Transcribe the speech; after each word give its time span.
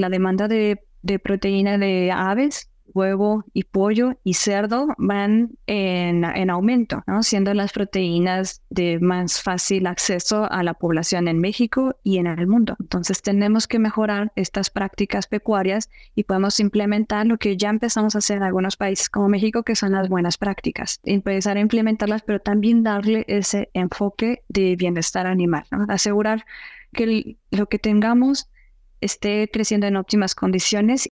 La 0.00 0.10
demanda 0.10 0.46
de, 0.46 0.78
proteína 1.24 1.76
de 1.76 2.12
aves 2.12 2.70
huevo 2.94 3.44
y 3.52 3.64
pollo 3.64 4.16
y 4.22 4.34
cerdo 4.34 4.86
van 4.96 5.58
en, 5.66 6.24
en 6.24 6.50
aumento, 6.50 7.02
siendo 7.22 7.52
las 7.52 7.72
proteínas 7.72 8.62
de 8.70 9.00
más 9.00 9.42
fácil 9.42 9.88
acceso 9.88 10.50
a 10.50 10.62
la 10.62 10.74
población 10.74 11.26
en 11.26 11.40
México 11.40 11.96
y 12.04 12.18
en 12.18 12.28
el 12.28 12.46
mundo. 12.46 12.76
Entonces 12.78 13.22
tenemos 13.22 13.66
que 13.66 13.80
mejorar 13.80 14.30
estas 14.36 14.70
prácticas 14.70 15.26
pecuarias 15.26 15.90
y 16.14 16.22
podemos 16.22 16.60
implementar 16.60 17.26
lo 17.26 17.36
que 17.36 17.56
ya 17.56 17.68
empezamos 17.68 18.14
a 18.14 18.18
hacer 18.18 18.36
en 18.36 18.44
algunos 18.44 18.76
países 18.76 19.10
como 19.10 19.28
México, 19.28 19.64
que 19.64 19.74
son 19.74 19.90
las 19.92 20.08
buenas 20.08 20.38
prácticas. 20.38 21.00
Empezar 21.02 21.56
a 21.56 21.60
implementarlas, 21.60 22.22
pero 22.22 22.38
también 22.38 22.84
darle 22.84 23.24
ese 23.26 23.68
enfoque 23.74 24.44
de 24.48 24.76
bienestar 24.76 25.26
animal, 25.26 25.64
asegurar 25.88 26.46
que 26.92 27.36
lo 27.50 27.66
que 27.66 27.80
tengamos 27.80 28.48
esté 29.00 29.48
creciendo 29.52 29.86
en 29.86 29.96
óptimas 29.96 30.34
condiciones. 30.34 31.08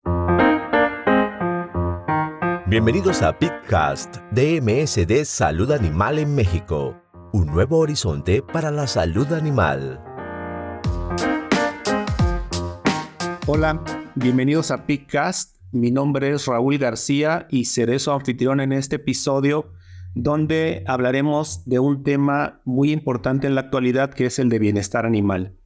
Bienvenidos 2.67 3.23
a 3.23 3.39
Pitcast 3.39 4.17
de 4.33 4.61
MSD 4.61 5.25
Salud 5.25 5.71
Animal 5.71 6.19
en 6.19 6.35
México, 6.35 7.01
un 7.33 7.47
nuevo 7.47 7.79
horizonte 7.79 8.43
para 8.43 8.71
la 8.71 8.87
salud 8.87 9.33
animal. 9.33 10.03
Hola, 13.47 13.81
bienvenidos 14.17 14.73
a 14.73 14.85
Pitcast. 14.85 15.57
Mi 15.71 15.93
nombre 15.93 16.31
es 16.31 16.47
Raúl 16.47 16.79
García 16.79 17.47
y 17.51 17.67
seré 17.67 17.99
su 18.01 18.11
anfitrión 18.11 18.61
en 18.61 18.73
este 18.73 18.97
episodio 18.97 19.73
donde 20.17 20.83
hablaremos 20.87 21.65
de 21.67 21.79
un 21.79 22.03
tema 22.03 22.63
muy 22.65 22.91
importante 22.91 23.47
en 23.47 23.55
la 23.55 23.61
actualidad 23.61 24.15
que 24.15 24.27
es 24.27 24.39
el 24.39 24.49
de 24.49 24.59
bienestar 24.59 25.05
animal. 25.05 25.57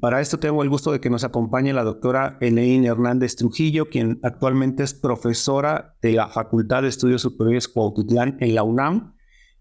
Para 0.00 0.20
esto 0.20 0.38
tengo 0.38 0.62
el 0.62 0.68
gusto 0.68 0.90
de 0.90 1.00
que 1.00 1.10
nos 1.10 1.22
acompañe 1.22 1.72
la 1.72 1.84
doctora 1.84 2.38
Elaine 2.40 2.86
Hernández 2.86 3.36
Trujillo, 3.36 3.88
quien 3.88 4.18
actualmente 4.22 4.82
es 4.82 4.94
profesora 4.94 5.96
de 6.02 6.12
la 6.12 6.28
Facultad 6.28 6.82
de 6.82 6.88
Estudios 6.88 7.22
Superiores 7.22 7.68
Cuautitlán 7.68 8.36
en 8.40 8.54
la 8.54 8.64
UNAM 8.64 9.14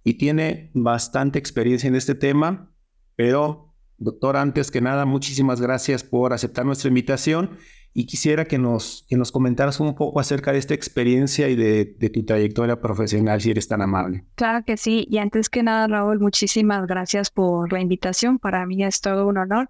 y 0.04 0.16
tiene 0.16 0.72
bastante 0.74 1.38
experiencia 1.38 1.88
en 1.88 1.96
este 1.96 2.16
tema. 2.16 2.72
Pero, 3.16 3.76
doctora, 3.98 4.42
antes 4.42 4.72
que 4.72 4.82
nada, 4.82 5.06
muchísimas 5.06 5.62
gracias 5.62 6.04
por 6.04 6.34
aceptar 6.34 6.66
nuestra 6.66 6.88
invitación 6.88 7.52
y 7.94 8.08
quisiera 8.08 8.46
que 8.46 8.58
nos, 8.58 9.06
que 9.08 9.16
nos 9.16 9.32
comentaras 9.32 9.80
un 9.80 9.96
poco 9.96 10.20
acerca 10.20 10.52
de 10.52 10.58
esta 10.58 10.74
experiencia 10.74 11.48
y 11.50 11.56
de, 11.56 11.96
de, 11.98 12.10
tu 12.10 12.26
trayectoria 12.26 12.82
profesional, 12.82 13.40
si 13.40 13.52
eres 13.52 13.70
tan 13.70 13.82
amable. 13.82 14.26
Claro 14.36 14.66
que 14.66 14.76
sí, 14.76 15.08
y 15.10 15.20
antes 15.20 15.50
que 15.50 15.64
nada, 15.64 15.88
Raúl, 15.88 16.20
muchísimas 16.20 16.88
gracias 16.88 17.32
por 17.32 17.72
la 17.72 17.80
invitación. 17.80 18.38
Para 18.38 18.66
mí 18.66 18.84
es 18.84 19.00
todo 19.00 19.28
un 19.28 19.38
honor 19.38 19.70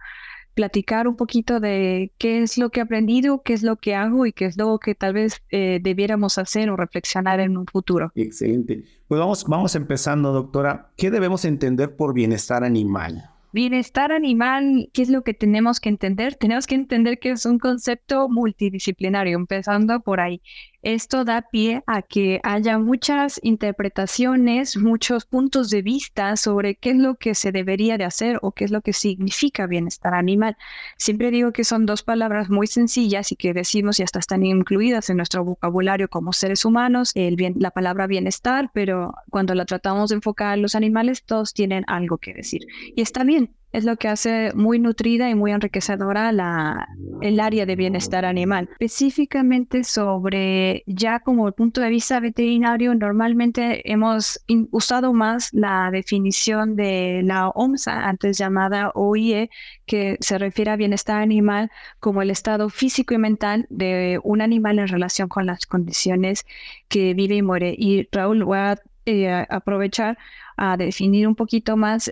platicar 0.56 1.08
un 1.08 1.16
poquito 1.16 1.60
de 1.60 2.12
qué 2.18 2.42
es 2.42 2.58
lo 2.58 2.70
que 2.70 2.80
he 2.80 2.84
aprendido, 2.84 3.44
qué 3.44 3.54
es 3.54 3.62
lo 3.62 3.76
que 3.76 3.94
hago 3.94 4.26
y 4.26 4.34
qué 4.34 4.46
es 4.46 4.58
lo 4.58 4.80
que 4.80 4.96
tal 4.96 5.14
vez 5.14 5.44
eh, 5.52 5.80
debiéramos 5.84 6.38
hacer 6.38 6.70
o 6.70 6.78
reflexionar 6.78 7.40
en 7.40 7.58
un 7.58 7.68
futuro. 7.68 8.12
Excelente. 8.16 8.84
Pues 9.08 9.20
vamos, 9.20 9.46
vamos 9.48 9.76
empezando, 9.76 10.32
doctora. 10.32 10.90
¿Qué 10.98 11.12
debemos 11.12 11.46
entender 11.46 11.96
por 11.96 12.14
bienestar 12.14 12.64
animal? 12.64 13.30
Bienestar 13.52 14.12
animal, 14.12 14.90
¿qué 14.92 15.02
es 15.02 15.10
lo 15.10 15.24
que 15.24 15.34
tenemos 15.34 15.80
que 15.80 15.88
entender? 15.88 16.36
Tenemos 16.36 16.68
que 16.68 16.76
entender 16.76 17.20
que 17.20 17.32
es 17.32 17.46
un 17.46 17.58
concepto 17.58 18.28
multidisciplinario, 18.28 19.38
empezando 19.38 20.02
por 20.02 20.20
ahí. 20.20 20.42
Esto 20.86 21.26
da 21.26 21.42
pie 21.42 21.82
a 21.88 22.04
que 22.04 22.40
haya 22.44 22.78
muchas 22.78 23.40
interpretaciones, 23.42 24.78
muchos 24.78 25.26
puntos 25.26 25.72
de 25.72 25.82
vista 25.82 26.38
sobre 26.38 26.76
qué 26.76 26.92
es 26.92 26.98
lo 26.98 27.16
que 27.16 27.34
se 27.34 27.52
debería 27.52 27.98
de 27.98 28.04
hacer 28.04 28.38
o 28.44 28.52
qué 28.52 28.66
es 28.66 28.72
lo 28.72 28.82
que 28.82 28.94
significa 28.94 29.66
bienestar 29.66 30.14
animal. 30.14 30.58
Siempre 30.98 31.32
digo 31.32 31.54
que 31.54 31.64
son 31.64 31.88
dos 31.88 32.04
palabras 32.04 32.52
muy 32.52 32.68
sencillas 32.68 33.32
y 33.32 33.36
que 33.36 33.52
decimos 33.52 34.00
y 34.00 34.04
hasta 34.04 34.20
están 34.20 34.46
incluidas 34.46 35.10
en 35.10 35.18
nuestro 35.18 35.44
vocabulario 35.44 36.08
como 36.08 36.34
seres 36.34 36.66
humanos, 36.66 37.14
el 37.16 37.36
bien, 37.36 37.56
la 37.58 37.72
palabra 37.72 38.06
bienestar, 38.06 38.70
pero 38.72 39.16
cuando 39.32 39.56
la 39.56 39.66
tratamos 39.66 40.12
de 40.12 40.18
enfocar 40.18 40.56
en 40.56 40.62
los 40.62 40.76
animales, 40.76 41.24
todos 41.24 41.56
tienen 41.56 41.84
algo 41.88 42.20
que 42.20 42.36
decir. 42.36 42.62
Y 42.96 43.02
está 43.02 43.24
bien, 43.24 43.56
es 43.76 43.84
lo 43.84 43.98
que 43.98 44.08
hace 44.08 44.52
muy 44.56 44.80
nutrida 44.80 45.30
y 45.30 45.36
muy 45.36 45.52
enriquecedora 45.52 46.32
la, 46.32 46.88
el 47.22 47.40
área 47.40 47.66
de 47.66 47.76
bienestar 47.76 48.26
animal. 48.26 48.70
Específicamente 48.72 49.84
sobre 49.84 50.84
ya 50.88 51.20
como 51.20 51.52
punto 51.52 51.82
de 51.82 51.90
vista 51.90 52.20
veterinario, 52.20 52.96
normalmente 52.96 53.92
hemos 53.92 54.40
usado 54.72 55.14
más 55.14 55.50
la 55.54 55.90
definición 55.92 56.76
de 56.76 57.22
la 57.24 57.50
OMSA, 57.50 58.08
antes 58.08 58.38
llamada 58.38 58.92
OIE, 58.94 59.50
que 59.86 60.18
se 60.20 60.38
refiere 60.38 60.72
a 60.72 60.76
bienestar 60.76 61.22
animal 61.22 61.70
como 62.00 62.22
el 62.22 62.32
estado 62.32 62.70
físico 62.70 63.14
y 63.14 63.18
mental 63.18 63.68
de 63.70 64.20
un 64.24 64.42
animal 64.42 64.80
en 64.80 64.88
relación 64.88 65.28
con 65.28 65.46
las 65.46 65.66
condiciones 65.66 66.46
que 66.88 67.14
vive 67.14 67.36
y 67.36 67.42
muere. 67.42 67.76
Y 67.78 68.08
Raúl, 68.12 68.44
voy 68.44 68.58
a 68.58 68.78
eh, 69.08 69.46
aprovechar 69.50 70.18
a 70.58 70.78
definir 70.78 71.28
un 71.28 71.36
poquito 71.36 71.78
más 71.78 72.10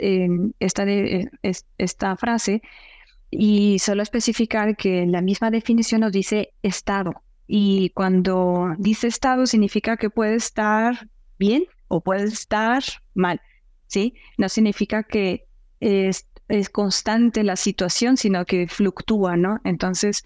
esta, 0.59 0.85
de, 0.85 1.29
esta 1.77 2.15
frase 2.17 2.61
y 3.29 3.79
solo 3.79 4.03
especificar 4.03 4.75
que 4.75 5.05
la 5.05 5.21
misma 5.21 5.49
definición 5.51 6.01
nos 6.01 6.11
dice 6.11 6.53
estado. 6.61 7.23
Y 7.47 7.89
cuando 7.89 8.73
dice 8.77 9.07
estado 9.07 9.47
significa 9.47 9.97
que 9.97 10.09
puede 10.09 10.35
estar 10.35 11.07
bien 11.37 11.65
o 11.87 12.01
puede 12.01 12.25
estar 12.25 12.83
mal, 13.13 13.41
¿sí? 13.87 14.15
No 14.37 14.49
significa 14.49 15.03
que 15.03 15.45
es, 15.79 16.27
es 16.47 16.69
constante 16.69 17.43
la 17.43 17.55
situación, 17.55 18.17
sino 18.17 18.45
que 18.45 18.67
fluctúa, 18.67 19.35
¿no? 19.35 19.59
Entonces, 19.63 20.23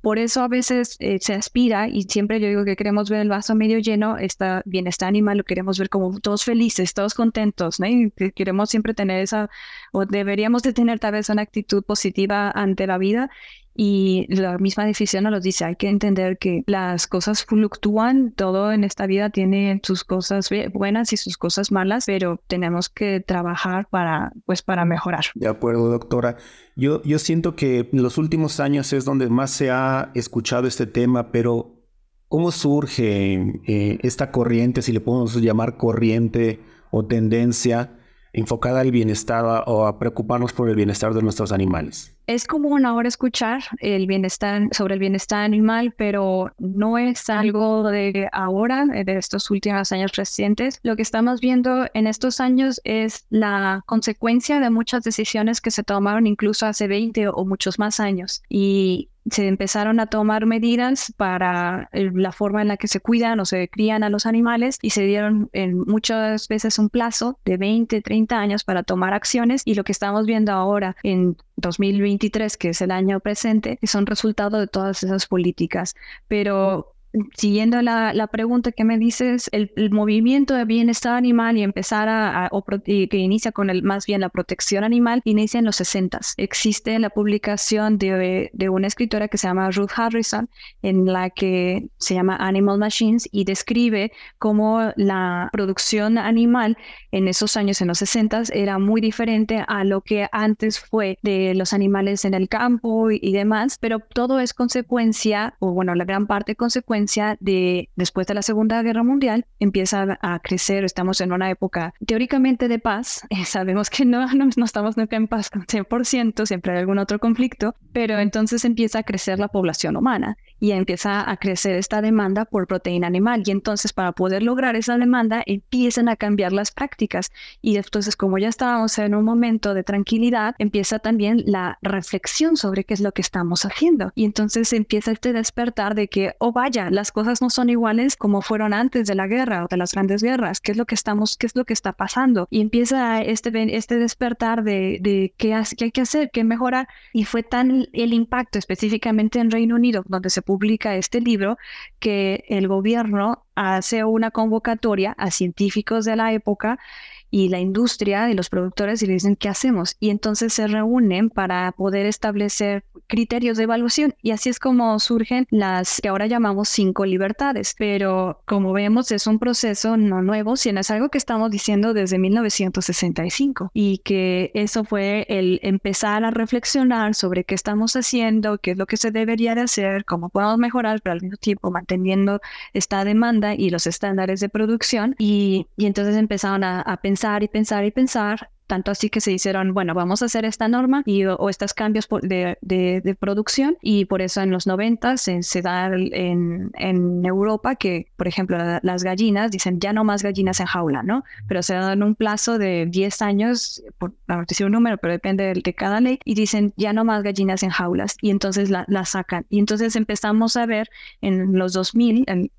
por 0.00 0.18
eso 0.18 0.42
a 0.42 0.48
veces 0.48 0.96
eh, 1.00 1.18
se 1.20 1.34
aspira 1.34 1.88
y 1.88 2.04
siempre 2.04 2.40
yo 2.40 2.48
digo 2.48 2.64
que 2.64 2.76
queremos 2.76 3.10
ver 3.10 3.20
el 3.20 3.28
vaso 3.28 3.54
medio 3.54 3.78
lleno, 3.78 4.16
está 4.16 4.62
bienestar 4.64 5.08
animal, 5.08 5.38
lo 5.38 5.44
queremos 5.44 5.78
ver 5.78 5.90
como 5.90 6.18
todos 6.20 6.44
felices, 6.44 6.94
todos 6.94 7.14
contentos, 7.14 7.80
¿no? 7.80 7.86
Y 7.86 8.10
queremos 8.34 8.70
siempre 8.70 8.94
tener 8.94 9.20
esa, 9.20 9.50
o 9.92 10.06
deberíamos 10.06 10.62
de 10.62 10.72
tener 10.72 10.98
tal 10.98 11.12
vez 11.12 11.28
una 11.28 11.42
actitud 11.42 11.82
positiva 11.82 12.50
ante 12.50 12.86
la 12.86 12.98
vida 12.98 13.30
y 13.74 14.26
la 14.28 14.58
misma 14.58 14.84
definición 14.84 15.24
nos 15.24 15.42
dice, 15.42 15.64
hay 15.64 15.76
que 15.76 15.88
entender 15.88 16.38
que 16.38 16.64
las 16.66 17.06
cosas 17.06 17.44
fluctúan, 17.44 18.32
todo 18.32 18.72
en 18.72 18.84
esta 18.84 19.06
vida 19.06 19.30
tiene 19.30 19.80
sus 19.84 20.04
cosas 20.04 20.50
buenas 20.72 21.12
y 21.12 21.16
sus 21.16 21.36
cosas 21.36 21.70
malas, 21.70 22.04
pero 22.06 22.40
tenemos 22.46 22.88
que 22.88 23.20
trabajar 23.20 23.86
para, 23.88 24.32
pues, 24.44 24.62
para 24.62 24.84
mejorar. 24.84 25.26
De 25.34 25.48
acuerdo, 25.48 25.88
doctora. 25.88 26.36
Yo, 26.76 27.02
yo 27.02 27.18
siento 27.18 27.54
que 27.56 27.88
en 27.92 28.02
los 28.02 28.18
últimos 28.18 28.58
años 28.58 28.92
es 28.92 29.04
donde 29.04 29.28
más 29.28 29.50
se 29.50 29.70
ha 29.70 30.10
escuchado 30.14 30.66
este 30.66 30.86
tema, 30.86 31.30
pero 31.30 31.80
¿cómo 32.28 32.50
surge 32.50 33.60
eh, 33.66 33.98
esta 34.02 34.30
corriente, 34.32 34.82
si 34.82 34.92
le 34.92 35.00
podemos 35.00 35.36
llamar 35.36 35.76
corriente 35.76 36.60
o 36.90 37.06
tendencia? 37.06 37.99
Enfocada 38.32 38.80
al 38.80 38.90
bienestar 38.90 39.64
o 39.66 39.86
a 39.86 39.98
preocuparnos 39.98 40.52
por 40.52 40.68
el 40.68 40.76
bienestar 40.76 41.14
de 41.14 41.22
nuestros 41.22 41.52
animales. 41.52 42.14
Es 42.26 42.46
común 42.46 42.86
ahora 42.86 43.08
escuchar 43.08 43.62
el 43.80 44.06
bienestar 44.06 44.68
sobre 44.70 44.94
el 44.94 45.00
bienestar 45.00 45.42
animal, 45.42 45.92
pero 45.96 46.52
no 46.58 46.96
es 46.96 47.28
algo 47.28 47.90
de 47.90 48.28
ahora, 48.32 48.86
de 48.86 49.16
estos 49.16 49.50
últimos 49.50 49.90
años 49.90 50.12
recientes. 50.12 50.78
Lo 50.82 50.94
que 50.94 51.02
estamos 51.02 51.40
viendo 51.40 51.86
en 51.92 52.06
estos 52.06 52.40
años 52.40 52.80
es 52.84 53.26
la 53.30 53.82
consecuencia 53.86 54.60
de 54.60 54.70
muchas 54.70 55.02
decisiones 55.02 55.60
que 55.60 55.72
se 55.72 55.82
tomaron 55.82 56.26
incluso 56.26 56.66
hace 56.66 56.86
20 56.86 57.28
o 57.28 57.44
muchos 57.44 57.78
más 57.80 57.98
años. 57.98 58.42
Y 58.48 59.08
se 59.28 59.46
empezaron 59.46 60.00
a 60.00 60.06
tomar 60.06 60.46
medidas 60.46 61.12
para 61.16 61.88
la 61.92 62.32
forma 62.32 62.62
en 62.62 62.68
la 62.68 62.76
que 62.76 62.88
se 62.88 63.00
cuidan 63.00 63.40
o 63.40 63.44
se 63.44 63.68
crían 63.68 64.02
a 64.02 64.10
los 64.10 64.26
animales 64.26 64.78
y 64.82 64.90
se 64.90 65.02
dieron 65.02 65.50
en 65.52 65.78
muchas 65.80 66.48
veces 66.48 66.78
un 66.78 66.88
plazo 66.88 67.38
de 67.44 67.56
20, 67.56 68.00
30 68.02 68.38
años 68.38 68.64
para 68.64 68.82
tomar 68.82 69.12
acciones 69.12 69.62
y 69.64 69.74
lo 69.74 69.84
que 69.84 69.92
estamos 69.92 70.26
viendo 70.26 70.52
ahora 70.52 70.96
en 71.02 71.36
2023, 71.56 72.56
que 72.56 72.70
es 72.70 72.80
el 72.80 72.90
año 72.90 73.20
presente, 73.20 73.78
son 73.82 74.06
resultado 74.06 74.58
de 74.58 74.66
todas 74.66 75.02
esas 75.02 75.26
políticas. 75.26 75.94
Pero 76.28 76.94
siguiendo 77.34 77.82
la, 77.82 78.12
la, 78.14 78.28
pregunta 78.28 78.70
que 78.72 78.84
me 78.84 78.98
dices, 78.98 79.48
el, 79.52 79.70
movimiento 79.90 80.54
de 80.54 80.64
bienestar 80.64 81.16
animal 81.16 81.56
y 81.56 81.62
empezar 81.62 82.08
a, 82.08 82.48
o 82.52 82.64
que 82.64 83.16
inicia 83.16 83.50
con 83.50 83.70
el, 83.70 83.82
más 83.82 84.06
bien 84.06 84.20
la 84.20 84.28
protección 84.28 84.84
animal, 84.84 85.20
inicia 85.24 85.58
en 85.58 85.64
los 85.64 85.76
60. 85.76 86.20
Existe 86.36 86.98
la 86.98 87.10
publicación 87.10 87.98
de, 87.98 88.50
de, 88.52 88.68
una 88.68 88.86
escritora 88.86 89.28
que 89.28 89.38
se 89.38 89.48
llama 89.48 89.70
Ruth 89.70 89.90
Harrison, 89.96 90.48
en 90.82 91.06
la 91.06 91.30
que 91.30 91.88
se 91.98 92.14
llama 92.14 92.36
Animal 92.36 92.78
Machines 92.78 93.28
y 93.32 93.44
describe 93.44 94.12
cómo 94.38 94.92
la 94.96 95.48
producción 95.52 96.18
animal 96.18 96.76
en 97.10 97.26
esos 97.26 97.56
años, 97.56 97.80
en 97.80 97.88
los 97.88 97.98
60, 97.98 98.42
era 98.52 98.78
muy 98.78 99.00
diferente 99.00 99.64
a 99.66 99.82
lo 99.82 100.02
que 100.02 100.28
antes 100.30 100.78
fue 100.78 101.18
de 101.22 101.54
los 101.54 101.72
animales 101.72 102.24
en 102.24 102.34
el 102.34 102.48
campo 102.48 103.10
y, 103.10 103.18
y 103.20 103.32
demás, 103.32 103.78
pero 103.80 103.98
todo 103.98 104.38
es 104.38 104.54
consecuencia, 104.54 105.54
o 105.58 105.72
bueno, 105.72 105.94
la 105.94 106.04
gran 106.04 106.26
parte 106.26 106.54
consecuencia 106.54 106.99
consecuencia 107.00 107.36
de, 107.40 107.88
después 107.96 108.26
de 108.26 108.34
la 108.34 108.42
Segunda 108.42 108.82
Guerra 108.82 109.02
Mundial, 109.02 109.46
empieza 109.58 110.18
a 110.20 110.38
crecer, 110.40 110.84
estamos 110.84 111.20
en 111.20 111.32
una 111.32 111.50
época 111.50 111.94
teóricamente 112.06 112.68
de 112.68 112.78
paz, 112.78 113.26
sabemos 113.44 113.90
que 113.90 114.04
no, 114.04 114.26
no, 114.34 114.48
no 114.54 114.64
estamos 114.64 114.96
nunca 114.96 115.16
en 115.16 115.28
paz 115.28 115.50
con 115.50 115.66
100%, 115.66 116.46
siempre 116.46 116.72
hay 116.72 116.78
algún 116.78 116.98
otro 116.98 117.18
conflicto, 117.18 117.74
pero 117.92 118.18
entonces 118.18 118.64
empieza 118.64 119.00
a 119.00 119.02
crecer 119.02 119.38
la 119.38 119.48
población 119.48 119.96
humana 119.96 120.36
y 120.60 120.72
empieza 120.72 121.28
a 121.28 121.36
crecer 121.38 121.76
esta 121.76 122.02
demanda 122.02 122.44
por 122.44 122.66
proteína 122.66 123.06
animal. 123.06 123.42
Y 123.44 123.50
entonces 123.50 123.92
para 123.92 124.12
poder 124.12 124.42
lograr 124.42 124.76
esa 124.76 124.96
demanda 124.98 125.42
empiezan 125.46 126.08
a 126.08 126.16
cambiar 126.16 126.52
las 126.52 126.70
prácticas. 126.70 127.32
Y 127.62 127.76
entonces 127.76 128.14
como 128.14 128.38
ya 128.38 128.48
estábamos 128.48 128.98
en 128.98 129.14
un 129.14 129.24
momento 129.24 129.74
de 129.74 129.82
tranquilidad, 129.82 130.54
empieza 130.58 130.98
también 130.98 131.42
la 131.46 131.78
reflexión 131.82 132.56
sobre 132.56 132.84
qué 132.84 132.94
es 132.94 133.00
lo 133.00 133.12
que 133.12 133.22
estamos 133.22 133.64
haciendo. 133.64 134.12
Y 134.14 134.24
entonces 134.24 134.72
empieza 134.72 135.10
este 135.12 135.32
despertar 135.32 135.94
de 135.94 136.08
que, 136.08 136.34
oh 136.38 136.52
vaya, 136.52 136.90
las 136.90 137.10
cosas 137.12 137.40
no 137.40 137.50
son 137.50 137.70
iguales 137.70 138.16
como 138.16 138.42
fueron 138.42 138.74
antes 138.74 139.06
de 139.06 139.14
la 139.14 139.26
guerra 139.26 139.64
o 139.64 139.68
de 139.68 139.76
las 139.76 139.92
grandes 139.92 140.22
guerras. 140.22 140.60
¿Qué 140.60 140.72
es 140.72 140.78
lo 140.78 140.84
que 140.84 140.94
estamos, 140.94 141.36
qué 141.36 141.46
es 141.46 141.56
lo 141.56 141.64
que 141.64 141.72
está 141.72 141.92
pasando? 141.92 142.46
Y 142.50 142.60
empieza 142.60 143.22
este, 143.22 143.50
este 143.76 143.96
despertar 143.96 144.62
de, 144.62 144.98
de 145.00 145.34
qué, 145.36 145.54
hay 145.54 145.90
que 145.90 146.00
hacer, 146.00 146.30
qué 146.30 146.44
mejorar. 146.44 146.88
Y 147.12 147.24
fue 147.24 147.42
tan 147.42 147.86
el 147.92 148.12
impacto 148.12 148.58
específicamente 148.58 149.38
en 149.38 149.50
Reino 149.50 149.76
Unido, 149.76 150.04
donde 150.06 150.30
se 150.30 150.42
publica 150.50 150.96
este 150.96 151.20
libro 151.20 151.58
que 152.00 152.44
el 152.48 152.66
gobierno 152.66 153.46
hace 153.54 154.02
una 154.02 154.32
convocatoria 154.32 155.14
a 155.16 155.30
científicos 155.30 156.04
de 156.04 156.16
la 156.16 156.32
época 156.32 156.80
y 157.30 157.48
la 157.48 157.60
industria 157.60 158.30
y 158.30 158.34
los 158.34 158.50
productores 158.50 159.02
y 159.02 159.06
le 159.06 159.14
dicen 159.14 159.36
qué 159.36 159.48
hacemos 159.48 159.96
y 160.00 160.10
entonces 160.10 160.52
se 160.52 160.66
reúnen 160.66 161.30
para 161.30 161.72
poder 161.72 162.06
establecer 162.06 162.84
criterios 163.06 163.56
de 163.56 163.64
evaluación. 163.64 164.14
Y 164.22 164.30
así 164.30 164.48
es 164.48 164.58
como 164.58 164.98
surgen 164.98 165.46
las 165.50 166.00
que 166.00 166.08
ahora 166.08 166.26
llamamos 166.26 166.68
cinco 166.68 167.04
libertades. 167.06 167.74
Pero 167.78 168.42
como 168.46 168.72
vemos 168.72 169.10
es 169.12 169.26
un 169.26 169.38
proceso 169.38 169.96
no 169.96 170.22
nuevo 170.22 170.56
sino 170.56 170.80
es 170.80 170.90
algo 170.90 171.08
que 171.08 171.18
estamos 171.18 171.50
diciendo 171.50 171.94
desde 171.94 172.18
1965 172.18 173.70
y 173.74 173.98
que 173.98 174.50
eso 174.54 174.84
fue 174.84 175.26
el 175.28 175.60
empezar 175.62 176.24
a 176.24 176.30
reflexionar 176.30 177.14
sobre 177.14 177.44
qué 177.44 177.54
estamos 177.54 177.94
haciendo 177.94 178.58
qué 178.58 178.72
es 178.72 178.78
lo 178.78 178.86
que 178.86 178.96
se 178.96 179.10
debería 179.10 179.54
de 179.54 179.62
hacer 179.62 180.04
cómo 180.04 180.28
podemos 180.28 180.58
mejorar 180.58 181.00
pero 181.02 181.12
al 181.14 181.22
mismo 181.22 181.36
tiempo 181.36 181.70
manteniendo 181.70 182.40
esta 182.72 183.04
demanda 183.04 183.54
y 183.54 183.70
los 183.70 183.86
estándares 183.86 184.40
de 184.40 184.48
producción. 184.48 185.14
Y, 185.18 185.66
y 185.76 185.86
entonces 185.86 186.16
empezaron 186.16 186.64
a, 186.64 186.80
a 186.80 186.96
pensar 186.98 187.19
pensar 187.20 187.42
y 187.42 187.48
pensar 187.48 187.84
y 187.84 187.90
pensar 187.90 188.50
tanto 188.66 188.92
así 188.92 189.10
que 189.10 189.20
se 189.20 189.32
hicieron, 189.32 189.74
bueno, 189.74 189.94
vamos 189.94 190.22
a 190.22 190.26
hacer 190.26 190.44
esta 190.44 190.68
norma 190.68 191.02
y, 191.04 191.24
o, 191.24 191.48
estos 191.48 191.74
cambios 191.74 192.08
de, 192.22 192.56
de, 192.62 193.16
producción 193.18 193.76
y 193.82 194.04
por 194.04 194.22
eso 194.22 194.42
en 194.42 194.52
los 194.52 194.68
90 194.68 195.16
se, 195.16 195.42
se 195.42 195.60
da 195.60 195.86
en, 195.88 196.70
en, 196.74 197.26
Europa 197.26 197.74
que, 197.74 198.06
por 198.16 198.28
ejemplo, 198.28 198.56
las 198.82 199.02
gallinas 199.02 199.50
dicen 199.50 199.80
ya 199.80 199.92
no 199.92 200.04
más 200.04 200.22
gallinas 200.22 200.60
en 200.60 200.66
jaula, 200.66 201.02
¿no? 201.02 201.24
Pero 201.48 201.64
se 201.64 201.74
dan 201.74 202.04
un 202.04 202.14
plazo 202.14 202.58
de 202.58 202.86
10 202.86 203.22
años, 203.22 203.82
por 203.98 204.14
decir 204.46 204.66
un 204.66 204.72
número, 204.72 204.98
pero 204.98 205.14
depende 205.14 205.52
de, 205.52 205.60
de, 205.64 205.74
cada 205.74 206.00
ley, 206.00 206.20
y 206.24 206.34
dicen 206.34 206.72
ya 206.76 206.92
no 206.92 207.04
más 207.04 207.24
gallinas 207.24 207.64
en 207.64 207.70
jaulas 207.70 208.16
y 208.22 208.30
entonces 208.30 208.70
la, 208.70 208.84
la 208.86 209.04
sacan. 209.04 209.46
Y 209.50 209.58
entonces 209.58 209.96
empezamos 209.96 210.56
a 210.56 210.64
ver 210.66 210.90
en 211.20 211.58
los 211.58 211.72
2000, 211.72 212.22
en, 212.28 212.52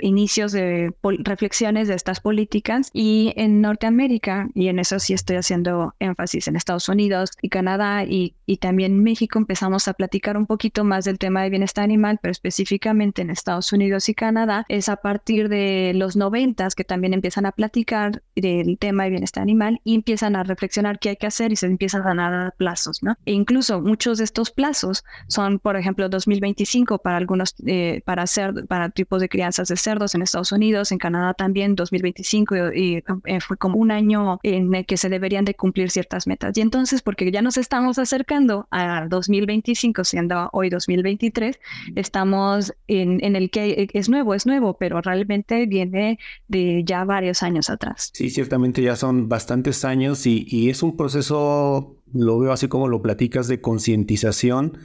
inicios 0.00 0.52
de 0.52 0.92
reflexiones 1.02 1.88
de 1.88 1.94
estas 1.94 2.20
políticas 2.20 2.90
y 2.92 3.32
en 3.36 3.60
Norteamérica, 3.60 4.48
y 4.54 4.68
en 4.68 4.78
eso 4.78 4.98
sí 4.98 5.14
estoy 5.14 5.36
haciendo 5.36 5.94
énfasis 5.98 6.48
en 6.48 6.56
Estados 6.56 6.88
Unidos 6.88 7.30
y 7.42 7.48
Canadá 7.48 8.04
y, 8.04 8.34
y 8.46 8.58
también 8.58 9.02
México, 9.02 9.38
empezamos 9.38 9.88
a 9.88 9.94
platicar 9.94 10.36
un 10.36 10.46
poquito 10.46 10.84
más 10.84 11.04
del 11.04 11.18
tema 11.18 11.42
de 11.42 11.50
bienestar 11.50 11.84
animal, 11.84 12.18
pero 12.20 12.32
específicamente 12.32 13.22
en 13.22 13.30
Estados 13.30 13.72
Unidos 13.72 14.08
y 14.08 14.14
Canadá, 14.14 14.64
es 14.68 14.88
a 14.88 14.96
partir 14.96 15.48
de 15.48 15.92
los 15.94 16.16
noventas 16.16 16.74
que 16.74 16.84
también 16.84 17.14
empiezan 17.14 17.46
a 17.46 17.52
platicar 17.52 18.22
del 18.34 18.78
tema 18.78 19.04
de 19.04 19.10
bienestar 19.10 19.42
animal 19.42 19.80
y 19.84 19.94
empiezan 19.94 20.36
a 20.36 20.42
reflexionar 20.42 20.98
qué 20.98 21.10
hay 21.10 21.16
que 21.16 21.26
hacer 21.26 21.52
y 21.52 21.56
se 21.56 21.66
empiezan 21.66 22.18
a 22.18 22.30
dar 22.30 22.54
plazos, 22.56 23.02
¿no? 23.02 23.16
E 23.26 23.32
incluso 23.32 23.80
muchos 23.80 24.18
de 24.18 24.24
estos 24.24 24.50
plazos 24.50 25.04
son, 25.28 25.58
por 25.58 25.76
ejemplo, 25.76 26.08
2025 26.08 26.98
para 26.98 27.16
algunos, 27.16 27.54
eh, 27.66 28.02
para 28.04 28.22
hacer, 28.22 28.66
para 28.66 28.90
tipos 28.90 29.20
de 29.20 29.28
crianza 29.28 29.59
de 29.68 29.76
cerdos 29.76 30.14
en 30.14 30.22
Estados 30.22 30.52
Unidos, 30.52 30.92
en 30.92 30.98
Canadá 30.98 31.34
también 31.34 31.74
2025 31.74 32.72
y, 32.74 33.04
eh, 33.24 33.40
fue 33.40 33.56
como 33.56 33.76
un 33.76 33.90
año 33.90 34.38
en 34.42 34.74
el 34.74 34.86
que 34.86 34.96
se 34.96 35.08
deberían 35.08 35.44
de 35.44 35.54
cumplir 35.54 35.90
ciertas 35.90 36.26
metas. 36.26 36.56
Y 36.56 36.60
entonces, 36.60 37.02
porque 37.02 37.30
ya 37.30 37.42
nos 37.42 37.56
estamos 37.56 37.98
acercando 37.98 38.66
a 38.70 39.06
2025, 39.08 40.04
siendo 40.04 40.48
hoy 40.52 40.70
2023, 40.70 41.58
estamos 41.96 42.74
en, 42.88 43.22
en 43.24 43.36
el 43.36 43.50
que 43.50 43.88
es 43.92 44.08
nuevo, 44.08 44.34
es 44.34 44.46
nuevo, 44.46 44.76
pero 44.78 45.00
realmente 45.00 45.66
viene 45.66 46.18
de 46.48 46.82
ya 46.84 47.04
varios 47.04 47.42
años 47.42 47.70
atrás. 47.70 48.10
Sí, 48.14 48.30
ciertamente 48.30 48.82
ya 48.82 48.96
son 48.96 49.28
bastantes 49.28 49.84
años 49.84 50.26
y, 50.26 50.46
y 50.48 50.70
es 50.70 50.82
un 50.82 50.96
proceso, 50.96 51.96
lo 52.12 52.38
veo 52.38 52.52
así 52.52 52.68
como 52.68 52.88
lo 52.88 53.02
platicas, 53.02 53.48
de 53.48 53.60
concientización 53.60 54.78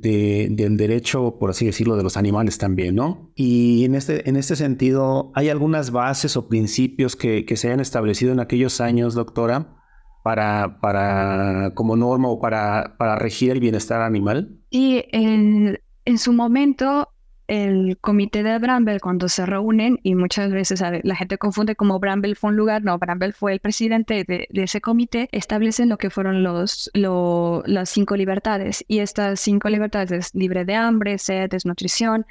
del 0.00 0.76
derecho, 0.76 1.38
por 1.38 1.50
así 1.50 1.66
decirlo, 1.66 1.96
de 1.96 2.02
los 2.02 2.16
animales 2.16 2.58
también, 2.58 2.94
¿no? 2.94 3.30
Y 3.34 3.84
en 3.84 3.94
este, 3.94 4.28
en 4.28 4.36
este 4.36 4.56
sentido, 4.56 5.32
¿hay 5.34 5.48
algunas 5.48 5.90
bases 5.90 6.36
o 6.36 6.48
principios 6.48 7.16
que, 7.16 7.44
que 7.44 7.56
se 7.56 7.68
hayan 7.68 7.80
establecido 7.80 8.32
en 8.32 8.40
aquellos 8.40 8.80
años, 8.80 9.14
doctora, 9.14 9.76
para, 10.22 10.80
para 10.80 11.72
como 11.74 11.96
norma 11.96 12.28
o 12.28 12.40
para, 12.40 12.96
para 12.98 13.16
regir 13.16 13.50
el 13.50 13.60
bienestar 13.60 14.00
animal? 14.00 14.58
Y 14.70 15.04
en, 15.12 15.78
en 16.04 16.18
su 16.18 16.32
momento 16.32 17.08
el 17.46 17.98
comité 18.00 18.42
de 18.42 18.58
Bramble 18.58 19.00
cuando 19.00 19.28
se 19.28 19.44
reúnen 19.44 19.98
y 20.02 20.14
muchas 20.14 20.50
veces 20.50 20.82
la 21.02 21.14
gente 21.16 21.38
confunde 21.38 21.76
como 21.76 21.98
Bramble 21.98 22.34
fue 22.34 22.50
un 22.50 22.56
lugar, 22.56 22.82
no, 22.82 22.98
Bramble 22.98 23.32
fue 23.32 23.52
el 23.52 23.60
presidente 23.60 24.24
de, 24.24 24.48
ese 24.50 24.80
comité, 24.80 25.28
establecen 25.32 25.88
lo 25.88 25.98
que 25.98 26.10
fueron 26.10 26.42
los, 26.42 26.90
las 26.94 27.90
cinco 27.90 28.16
libertades 28.16 28.84
y 28.88 29.00
estas 29.00 29.40
cinco 29.40 29.68
libertades 29.68 30.34
libre 30.34 30.64
de 30.64 30.74
hambre, 30.74 31.18
sed, 31.18 31.50
desnutrición, 31.50 32.26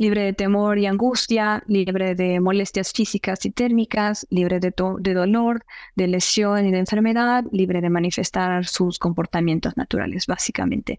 libre 0.00 0.22
de 0.22 0.32
temor 0.32 0.78
y 0.78 0.86
angustia, 0.86 1.62
libre 1.66 2.14
de 2.14 2.40
molestias 2.40 2.90
físicas 2.90 3.44
y 3.44 3.50
térmicas, 3.50 4.26
libre 4.30 4.58
de, 4.58 4.72
de, 5.00 5.12
dolor, 5.14 5.62
de 5.94 6.06
lesión 6.06 6.64
y 6.64 6.70
de 6.70 6.78
enfermedad, 6.78 7.44
libre 7.52 7.82
de 7.82 7.90
manifestar 7.90 8.66
sus 8.66 8.98
comportamientos 8.98 9.76
naturales, 9.76 10.26
básicamente. 10.26 10.98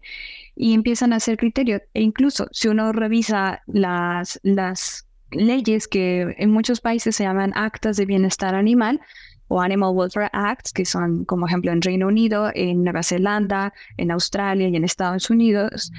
Y 0.54 0.72
empiezan 0.72 1.12
a 1.12 1.16
hacer 1.16 1.36
criterios. 1.36 1.82
E 1.94 2.00
incluso 2.00 2.46
si 2.52 2.68
uno 2.68 2.92
revisa 2.92 3.62
las, 3.66 4.38
las 4.44 5.08
leyes 5.32 5.88
que 5.88 6.36
en 6.38 6.52
muchos 6.52 6.80
países 6.80 7.16
se 7.16 7.24
llaman 7.24 7.50
actas 7.56 7.96
de 7.96 8.06
bienestar 8.06 8.54
animal, 8.54 9.00
o 9.48 9.60
Animal 9.60 9.90
Welfare 9.94 10.30
Acts, 10.32 10.72
que 10.72 10.84
son, 10.84 11.24
como 11.24 11.46
ejemplo, 11.46 11.72
en 11.72 11.82
Reino 11.82 12.06
Unido, 12.06 12.52
en 12.54 12.84
Nueva 12.84 13.02
Zelanda, 13.02 13.74
en 13.96 14.12
Australia 14.12 14.68
y 14.68 14.76
en 14.76 14.84
Estados 14.84 15.28
Unidos, 15.28 15.90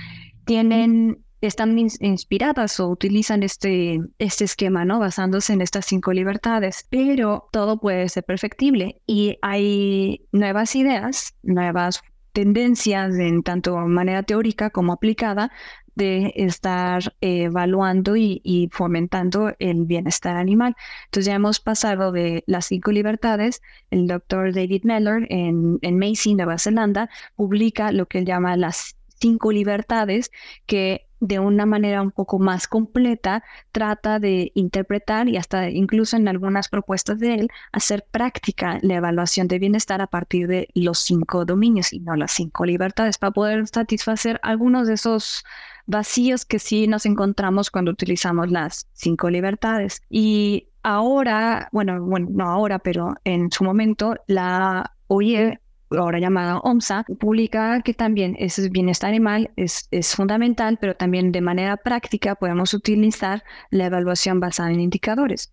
tienen 0.45 1.22
están 1.47 1.77
inspiradas 1.77 2.79
o 2.79 2.89
utilizan 2.89 3.43
este, 3.43 3.99
este 4.19 4.45
esquema, 4.45 4.85
¿no? 4.85 4.99
Basándose 4.99 5.53
en 5.53 5.61
estas 5.61 5.85
cinco 5.85 6.13
libertades, 6.13 6.87
pero 6.89 7.49
todo 7.51 7.79
puede 7.79 8.07
ser 8.09 8.23
perfectible 8.23 9.01
y 9.05 9.37
hay 9.41 10.25
nuevas 10.31 10.75
ideas, 10.75 11.35
nuevas 11.43 12.01
tendencias 12.31 13.15
en 13.15 13.43
tanto 13.43 13.77
manera 13.77 14.23
teórica 14.23 14.69
como 14.69 14.93
aplicada 14.93 15.51
de 15.95 16.33
estar 16.35 17.13
evaluando 17.21 18.15
y, 18.15 18.69
fomentando 18.71 19.53
el 19.59 19.85
bienestar 19.85 20.35
animal. 20.37 20.75
Entonces 21.05 21.27
ya 21.27 21.35
hemos 21.35 21.59
pasado 21.59 22.11
de 22.11 22.43
las 22.47 22.65
cinco 22.65 22.91
libertades. 22.91 23.61
El 23.91 24.07
doctor 24.07 24.53
David 24.53 24.83
Meller 24.85 25.27
en, 25.29 25.77
en 25.81 25.99
Macy, 25.99 26.33
Nueva 26.33 26.57
Zelanda, 26.57 27.09
publica 27.35 27.91
lo 27.91 28.07
que 28.07 28.19
él 28.19 28.25
llama 28.25 28.57
las 28.57 28.97
cinco 29.19 29.51
libertades 29.51 30.31
que 30.65 31.07
de 31.23 31.39
una 31.39 31.65
manera 31.65 32.01
un 32.01 32.11
poco 32.11 32.37
más 32.37 32.67
completa, 32.67 33.43
trata 33.71 34.19
de 34.19 34.51
interpretar 34.55 35.29
y 35.29 35.37
hasta 35.37 35.69
incluso 35.69 36.17
en 36.17 36.27
algunas 36.27 36.67
propuestas 36.67 37.17
de 37.19 37.35
él, 37.35 37.49
hacer 37.71 38.05
práctica 38.11 38.77
la 38.81 38.95
evaluación 38.95 39.47
de 39.47 39.57
bienestar 39.57 40.01
a 40.01 40.07
partir 40.07 40.47
de 40.47 40.67
los 40.73 40.99
cinco 40.99 41.45
dominios 41.45 41.93
y 41.93 42.01
no 42.01 42.17
las 42.17 42.33
cinco 42.33 42.65
libertades 42.65 43.17
para 43.17 43.31
poder 43.31 43.65
satisfacer 43.69 44.37
algunos 44.43 44.87
de 44.87 44.95
esos 44.95 45.45
vacíos 45.85 46.43
que 46.43 46.59
sí 46.59 46.87
nos 46.87 47.05
encontramos 47.05 47.71
cuando 47.71 47.91
utilizamos 47.91 48.51
las 48.51 48.89
cinco 48.91 49.29
libertades. 49.29 50.01
Y 50.09 50.67
ahora, 50.83 51.69
bueno, 51.71 52.01
bueno, 52.03 52.27
no 52.31 52.49
ahora, 52.49 52.79
pero 52.79 53.15
en 53.23 53.49
su 53.49 53.63
momento, 53.63 54.15
la 54.27 54.93
OIE 55.07 55.61
ahora 55.97 56.19
llamada 56.19 56.59
OMSA, 56.59 57.05
publica 57.19 57.81
que 57.81 57.93
también 57.93 58.35
ese 58.39 58.69
bienestar 58.69 59.09
animal 59.09 59.51
es, 59.55 59.87
es 59.91 60.15
fundamental, 60.15 60.77
pero 60.79 60.95
también 60.95 61.31
de 61.31 61.41
manera 61.41 61.77
práctica 61.77 62.35
podemos 62.35 62.73
utilizar 62.73 63.43
la 63.69 63.85
evaluación 63.85 64.39
basada 64.39 64.71
en 64.71 64.79
indicadores 64.79 65.51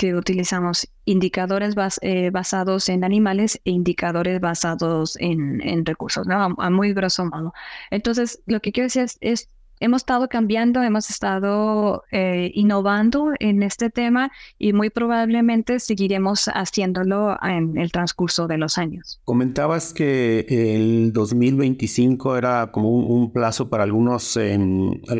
que 0.00 0.14
utilizamos 0.14 0.88
indicadores 1.04 1.74
eh, 2.00 2.30
basados 2.30 2.88
en 2.88 3.04
animales 3.04 3.60
e 3.66 3.70
indicadores 3.70 4.40
basados 4.40 5.14
en, 5.20 5.60
en 5.60 5.84
recursos, 5.84 6.26
¿no? 6.26 6.56
a, 6.56 6.70
muy 6.70 6.94
grosso 6.94 7.26
modo. 7.26 7.52
Entonces, 7.90 8.42
lo 8.46 8.60
que 8.60 8.72
quiero 8.72 8.86
decir 8.86 9.02
es, 9.02 9.18
es 9.20 9.50
hemos 9.80 10.02
estado 10.02 10.28
cambiando, 10.28 10.82
hemos 10.82 11.10
estado 11.10 12.04
eh, 12.12 12.52
innovando 12.54 13.32
en 13.40 13.62
este 13.62 13.90
tema 13.90 14.30
y 14.58 14.72
muy 14.72 14.90
probablemente 14.90 15.80
seguiremos 15.80 16.46
haciéndolo 16.52 17.36
en 17.42 17.76
el 17.78 17.90
transcurso 17.90 18.46
de 18.46 18.58
los 18.58 18.78
años. 18.78 19.20
Comentabas 19.24 19.94
que 19.94 20.46
el 20.48 21.12
2025 21.12 22.36
era 22.36 22.70
como 22.70 22.90
un, 22.90 23.32
plazo 23.32 23.70
para 23.70 23.84
algunos, 23.84 24.38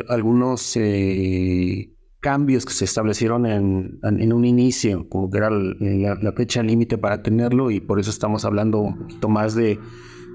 algunos 0.09 0.75
eh, 0.75 1.93
cambios 2.19 2.65
que 2.65 2.73
se 2.73 2.85
establecieron 2.85 3.45
en, 3.45 4.33
un 4.33 4.45
inicio, 4.45 5.09
como 5.09 5.29
que 5.29 5.37
era 5.39 5.49
la, 5.49 6.33
fecha 6.35 6.61
límite 6.61 6.97
para 6.97 7.23
tenerlo 7.23 7.71
y 7.71 7.79
por 7.79 7.99
eso 7.99 8.11
estamos 8.11 8.45
hablando 8.45 8.79
un 8.79 8.97
poquito 8.99 9.27
más 9.27 9.55
de, 9.55 9.79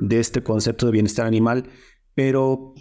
de 0.00 0.18
este 0.18 0.42
concepto 0.42 0.87
de 0.87 0.92
bienestar 0.92 1.26
animal. 1.26 1.68
Pero 2.14 2.75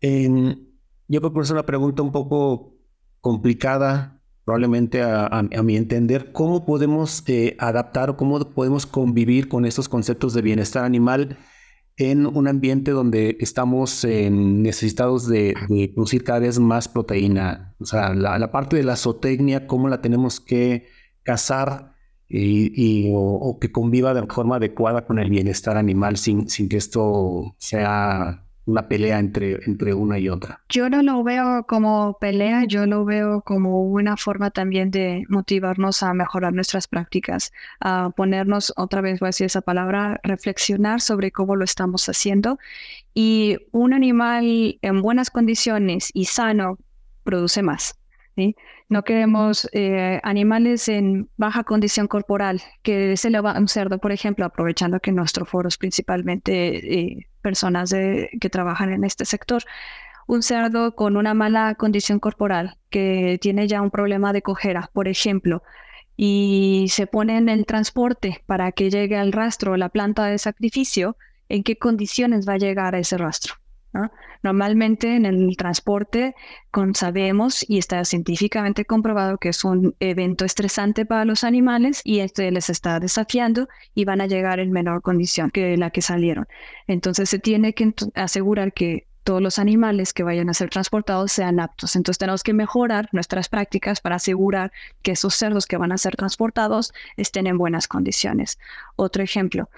en, 0.00 0.67
yo 1.08 1.20
creo 1.20 1.32
que 1.32 1.52
una 1.52 1.66
pregunta 1.66 2.02
un 2.02 2.12
poco 2.12 2.74
complicada, 3.20 4.22
probablemente 4.44 5.02
a, 5.02 5.42
mi 5.62 5.76
entender, 5.76 6.32
¿cómo 6.32 6.64
podemos 6.64 7.22
eh, 7.26 7.56
adaptar 7.58 8.10
o 8.10 8.16
cómo 8.16 8.38
podemos 8.50 8.86
convivir 8.86 9.48
con 9.48 9.64
estos 9.66 9.88
conceptos 9.88 10.32
de 10.34 10.42
bienestar 10.42 10.84
animal 10.84 11.36
en 11.96 12.26
un 12.26 12.46
ambiente 12.46 12.92
donde 12.92 13.36
estamos 13.40 14.04
necesitados 14.04 15.26
de, 15.28 15.54
producir 15.94 16.24
cada 16.24 16.38
vez 16.40 16.58
más 16.58 16.88
proteína? 16.88 17.74
O 17.80 17.86
sea, 17.86 18.14
la, 18.14 18.50
parte 18.50 18.76
de 18.76 18.84
la 18.84 18.96
zootecnia, 18.96 19.66
¿cómo 19.66 19.88
la 19.88 20.00
tenemos 20.00 20.40
que 20.40 20.86
cazar? 21.22 21.94
Y, 22.30 23.10
o, 23.14 23.58
que 23.58 23.72
conviva 23.72 24.12
de 24.12 24.26
forma 24.26 24.56
adecuada 24.56 25.06
con 25.06 25.18
el 25.18 25.30
bienestar 25.30 25.78
animal 25.78 26.18
sin, 26.18 26.50
sin 26.50 26.68
que 26.68 26.76
esto 26.76 27.54
sea 27.58 28.47
una 28.68 28.86
pelea 28.86 29.18
entre, 29.18 29.64
entre 29.64 29.94
una 29.94 30.18
y 30.18 30.28
otra. 30.28 30.60
Yo 30.68 30.90
no 30.90 31.02
lo 31.02 31.24
veo 31.24 31.64
como 31.66 32.18
pelea, 32.20 32.64
yo 32.66 32.84
lo 32.84 33.06
veo 33.06 33.40
como 33.40 33.82
una 33.82 34.18
forma 34.18 34.50
también 34.50 34.90
de 34.90 35.24
motivarnos 35.28 36.02
a 36.02 36.12
mejorar 36.12 36.52
nuestras 36.52 36.86
prácticas, 36.86 37.50
a 37.80 38.10
ponernos, 38.10 38.74
otra 38.76 39.00
vez 39.00 39.20
voy 39.20 39.28
a 39.28 39.30
decir 39.30 39.46
esa 39.46 39.62
palabra, 39.62 40.20
reflexionar 40.22 41.00
sobre 41.00 41.32
cómo 41.32 41.56
lo 41.56 41.64
estamos 41.64 42.10
haciendo. 42.10 42.58
Y 43.14 43.56
un 43.72 43.94
animal 43.94 44.78
en 44.82 45.00
buenas 45.00 45.30
condiciones 45.30 46.10
y 46.12 46.26
sano 46.26 46.76
produce 47.24 47.62
más. 47.62 47.98
No 48.88 49.02
queremos 49.02 49.68
eh, 49.72 50.20
animales 50.22 50.88
en 50.88 51.28
baja 51.36 51.64
condición 51.64 52.08
corporal, 52.08 52.62
que 52.82 53.16
se 53.16 53.30
le 53.30 53.40
va 53.40 53.58
un 53.58 53.68
cerdo, 53.68 53.98
por 53.98 54.12
ejemplo, 54.12 54.44
aprovechando 54.44 55.00
que 55.00 55.12
nuestro 55.12 55.44
foro 55.44 55.68
es 55.68 55.76
principalmente 55.76 56.52
eh, 56.94 57.28
personas 57.42 57.92
que 57.92 58.50
trabajan 58.50 58.92
en 58.92 59.04
este 59.04 59.24
sector. 59.24 59.62
Un 60.26 60.42
cerdo 60.42 60.94
con 60.94 61.16
una 61.16 61.34
mala 61.34 61.74
condición 61.74 62.18
corporal, 62.18 62.76
que 62.90 63.38
tiene 63.40 63.66
ya 63.66 63.82
un 63.82 63.90
problema 63.90 64.32
de 64.32 64.42
cojera, 64.42 64.90
por 64.92 65.08
ejemplo, 65.08 65.62
y 66.16 66.86
se 66.90 67.06
pone 67.06 67.38
en 67.38 67.48
el 67.48 67.64
transporte 67.64 68.42
para 68.46 68.72
que 68.72 68.90
llegue 68.90 69.16
al 69.16 69.32
rastro 69.32 69.76
la 69.76 69.88
planta 69.88 70.26
de 70.26 70.38
sacrificio, 70.38 71.16
¿en 71.48 71.62
qué 71.62 71.76
condiciones 71.76 72.46
va 72.46 72.54
a 72.54 72.58
llegar 72.58 72.94
a 72.94 72.98
ese 72.98 73.16
rastro? 73.16 73.54
Normalmente 74.42 75.16
en 75.16 75.26
el 75.26 75.56
transporte 75.56 76.34
sabemos 76.94 77.64
y 77.68 77.78
está 77.78 78.04
científicamente 78.04 78.84
comprobado 78.84 79.38
que 79.38 79.48
es 79.48 79.64
un 79.64 79.94
evento 80.00 80.44
estresante 80.44 81.04
para 81.04 81.24
los 81.24 81.44
animales 81.44 82.00
y 82.04 82.20
este 82.20 82.50
les 82.50 82.70
está 82.70 83.00
desafiando 83.00 83.68
y 83.94 84.04
van 84.04 84.20
a 84.20 84.26
llegar 84.26 84.60
en 84.60 84.70
menor 84.70 85.02
condición 85.02 85.50
que 85.50 85.76
la 85.76 85.90
que 85.90 86.02
salieron. 86.02 86.46
Entonces 86.86 87.28
se 87.28 87.38
tiene 87.38 87.74
que 87.74 87.92
asegurar 88.14 88.72
que 88.72 89.08
todos 89.24 89.42
los 89.42 89.58
animales 89.58 90.14
que 90.14 90.22
vayan 90.22 90.48
a 90.48 90.54
ser 90.54 90.70
transportados 90.70 91.32
sean 91.32 91.60
aptos. 91.60 91.96
Entonces 91.96 92.16
tenemos 92.18 92.42
que 92.42 92.54
mejorar 92.54 93.10
nuestras 93.12 93.50
prácticas 93.50 94.00
para 94.00 94.16
asegurar 94.16 94.72
que 95.02 95.10
esos 95.12 95.34
cerdos 95.34 95.66
que 95.66 95.76
van 95.76 95.92
a 95.92 95.98
ser 95.98 96.16
transportados 96.16 96.94
estén 97.18 97.46
en 97.46 97.58
buenas 97.58 97.88
condiciones. 97.88 98.58
Otro 98.96 99.22
ejemplo, 99.22 99.68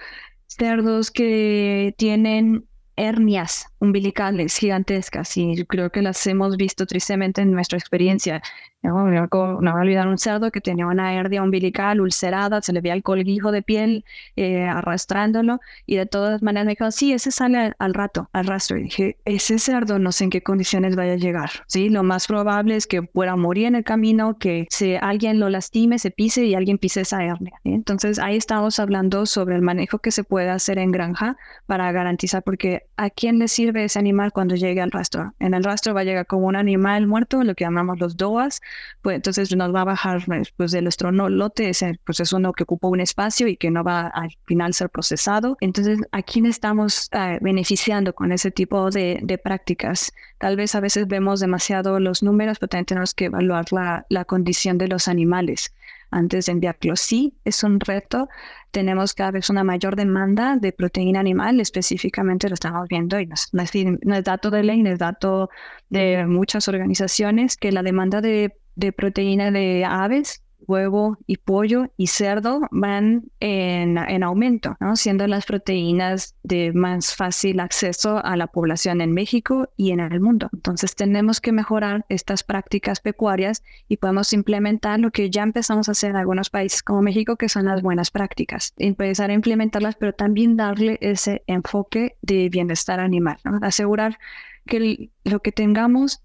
cerdos 0.47 1.11
que 1.11 1.93
tienen 1.97 2.65
hernias 3.01 3.67
umbilicales 3.79 4.55
gigantescas 4.57 5.35
y 5.37 5.65
creo 5.65 5.91
que 5.91 6.01
las 6.01 6.25
hemos 6.27 6.55
visto 6.55 6.85
tristemente 6.85 7.41
en 7.41 7.51
nuestra 7.51 7.77
experiencia. 7.77 8.41
No, 8.83 9.05
me 9.05 9.19
voy 9.19 9.67
a 9.67 9.73
olvidar 9.75 10.07
un 10.07 10.17
cerdo 10.17 10.51
que 10.51 10.61
tenía 10.61 10.87
una 10.87 11.13
hernia 11.13 11.43
umbilical 11.43 12.01
ulcerada, 12.01 12.61
se 12.61 12.73
le 12.73 12.81
veía 12.81 12.93
el 12.93 13.03
colguijo 13.03 13.51
de 13.51 13.61
piel 13.61 14.05
eh, 14.35 14.63
arrastrándolo 14.63 15.59
y 15.85 15.97
de 15.97 16.05
todas 16.05 16.41
maneras 16.41 16.65
me 16.65 16.71
dijo, 16.71 16.89
sí, 16.91 17.13
ese 17.13 17.31
sale 17.31 17.73
al, 17.77 17.93
rato, 17.93 18.29
al 18.33 18.45
rastro. 18.45 18.77
Y 18.77 18.83
dije, 18.83 19.17
ese 19.25 19.59
cerdo 19.59 19.99
no 19.99 20.11
sé 20.11 20.25
en 20.25 20.29
qué 20.31 20.41
condiciones 20.41 20.95
vaya 20.95 21.13
a 21.13 21.17
llegar. 21.17 21.51
Sí, 21.67 21.89
lo 21.89 22.03
más 22.03 22.27
probable 22.27 22.75
es 22.75 22.87
que 22.87 23.03
pueda 23.03 23.35
morir 23.35 23.67
en 23.67 23.75
el 23.75 23.83
camino, 23.83 24.37
que 24.37 24.67
si 24.69 24.95
alguien 24.95 25.39
lo 25.39 25.49
lastime, 25.49 25.99
se 25.99 26.11
pise 26.11 26.45
y 26.45 26.55
alguien 26.55 26.77
pise 26.77 27.01
esa 27.01 27.23
hernia. 27.23 27.53
Entonces 27.63 28.17
ahí 28.17 28.35
estamos 28.35 28.79
hablando 28.79 29.25
sobre 29.25 29.55
el 29.55 29.61
manejo 29.61 29.99
que 29.99 30.11
se 30.11 30.23
puede 30.23 30.49
hacer 30.49 30.79
en 30.79 30.91
granja 30.91 31.37
para 31.67 31.91
garantizar, 31.91 32.41
porque 32.41 32.87
¿a 32.97 33.09
quién 33.09 33.39
le 33.39 33.47
sirve? 33.47 33.71
ese 33.83 33.99
animal 33.99 34.31
cuando 34.31 34.55
llegue 34.55 34.81
al 34.81 34.91
rastro. 34.91 35.33
En 35.39 35.53
el 35.53 35.63
rastro 35.63 35.93
va 35.93 36.01
a 36.01 36.03
llegar 36.03 36.25
como 36.25 36.47
un 36.47 36.55
animal 36.55 37.07
muerto, 37.07 37.43
lo 37.43 37.55
que 37.55 37.63
llamamos 37.63 37.99
los 37.99 38.17
DOAS, 38.17 38.61
pues 39.01 39.15
entonces 39.15 39.55
nos 39.55 39.73
va 39.73 39.81
a 39.81 39.85
bajar 39.85 40.23
pues 40.57 40.71
de 40.71 40.81
nuestro 40.81 41.11
no 41.11 41.29
lote, 41.29 41.71
pues 42.05 42.19
es 42.19 42.33
uno 42.33 42.53
que 42.53 42.63
ocupa 42.63 42.87
un 42.87 42.99
espacio 42.99 43.47
y 43.47 43.57
que 43.57 43.71
no 43.71 43.83
va 43.83 44.07
al 44.07 44.29
final 44.45 44.73
ser 44.73 44.89
procesado. 44.89 45.57
Entonces, 45.61 45.99
¿a 46.11 46.21
quién 46.21 46.45
estamos 46.45 47.09
eh, 47.11 47.39
beneficiando 47.41 48.13
con 48.13 48.31
ese 48.31 48.51
tipo 48.51 48.89
de, 48.89 49.19
de, 49.23 49.37
prácticas? 49.37 50.11
Tal 50.37 50.55
vez 50.55 50.75
a 50.75 50.79
veces 50.79 51.07
vemos 51.07 51.39
demasiado 51.39 51.99
los 51.99 52.23
números, 52.23 52.59
pero 52.59 52.69
también 52.69 52.85
tenemos 52.85 53.13
que 53.13 53.25
evaluar 53.25 53.65
la, 53.71 54.05
la 54.09 54.25
condición 54.25 54.77
de 54.77 54.87
los 54.87 55.07
animales 55.07 55.73
antes 56.11 56.45
de 56.45 56.51
enviarlo. 56.51 56.95
Sí, 56.95 57.33
es 57.45 57.63
un 57.63 57.79
reto. 57.79 58.29
Tenemos 58.71 59.13
cada 59.13 59.31
vez 59.31 59.49
una 59.49 59.63
mayor 59.63 59.95
demanda 59.95 60.57
de 60.57 60.71
proteína 60.71 61.19
animal, 61.19 61.59
específicamente 61.59 62.47
lo 62.49 62.53
estamos 62.53 62.87
viendo 62.87 63.19
y 63.19 63.25
no 63.25 63.35
es, 63.35 63.49
no 63.51 64.15
es 64.15 64.23
dato 64.23 64.51
de 64.51 64.63
ley, 64.63 64.81
no 64.83 64.91
es 64.91 64.99
dato 64.99 65.49
de 65.89 66.25
muchas 66.25 66.67
organizaciones, 66.67 67.57
que 67.57 67.71
la 67.71 67.83
demanda 67.83 68.21
de, 68.21 68.55
de 68.75 68.91
proteína 68.91 69.51
de 69.51 69.85
aves 69.85 70.43
huevo 70.67 71.17
y 71.27 71.37
pollo 71.37 71.91
y 71.97 72.07
cerdo 72.07 72.61
van 72.71 73.25
en, 73.39 73.97
en 73.97 74.23
aumento, 74.23 74.77
siendo 74.95 75.27
las 75.27 75.45
proteínas 75.45 76.35
de 76.43 76.71
más 76.73 77.15
fácil 77.15 77.59
acceso 77.59 78.23
a 78.23 78.35
la 78.37 78.47
población 78.47 79.01
en 79.01 79.11
México 79.11 79.69
y 79.75 79.91
en 79.91 79.99
el 79.99 80.19
mundo. 80.21 80.49
Entonces 80.53 80.95
tenemos 80.95 81.41
que 81.41 81.51
mejorar 81.51 82.05
estas 82.09 82.43
prácticas 82.43 82.99
pecuarias 82.99 83.63
y 83.87 83.97
podemos 83.97 84.33
implementar 84.33 84.99
lo 84.99 85.11
que 85.11 85.29
ya 85.29 85.43
empezamos 85.43 85.89
a 85.89 85.93
hacer 85.93 86.11
en 86.11 86.15
algunos 86.15 86.49
países 86.49 86.83
como 86.83 87.01
México, 87.01 87.35
que 87.35 87.49
son 87.49 87.65
las 87.65 87.81
buenas 87.81 88.11
prácticas. 88.11 88.73
Empezar 88.77 89.29
a 89.29 89.33
implementarlas, 89.33 89.95
pero 89.95 90.13
también 90.13 90.55
darle 90.57 90.97
ese 91.01 91.43
enfoque 91.47 92.15
de 92.21 92.49
bienestar 92.49 92.99
animal, 92.99 93.37
¿no? 93.43 93.59
asegurar 93.61 94.17
que 94.65 95.09
lo 95.23 95.41
que 95.41 95.51
tengamos 95.51 96.21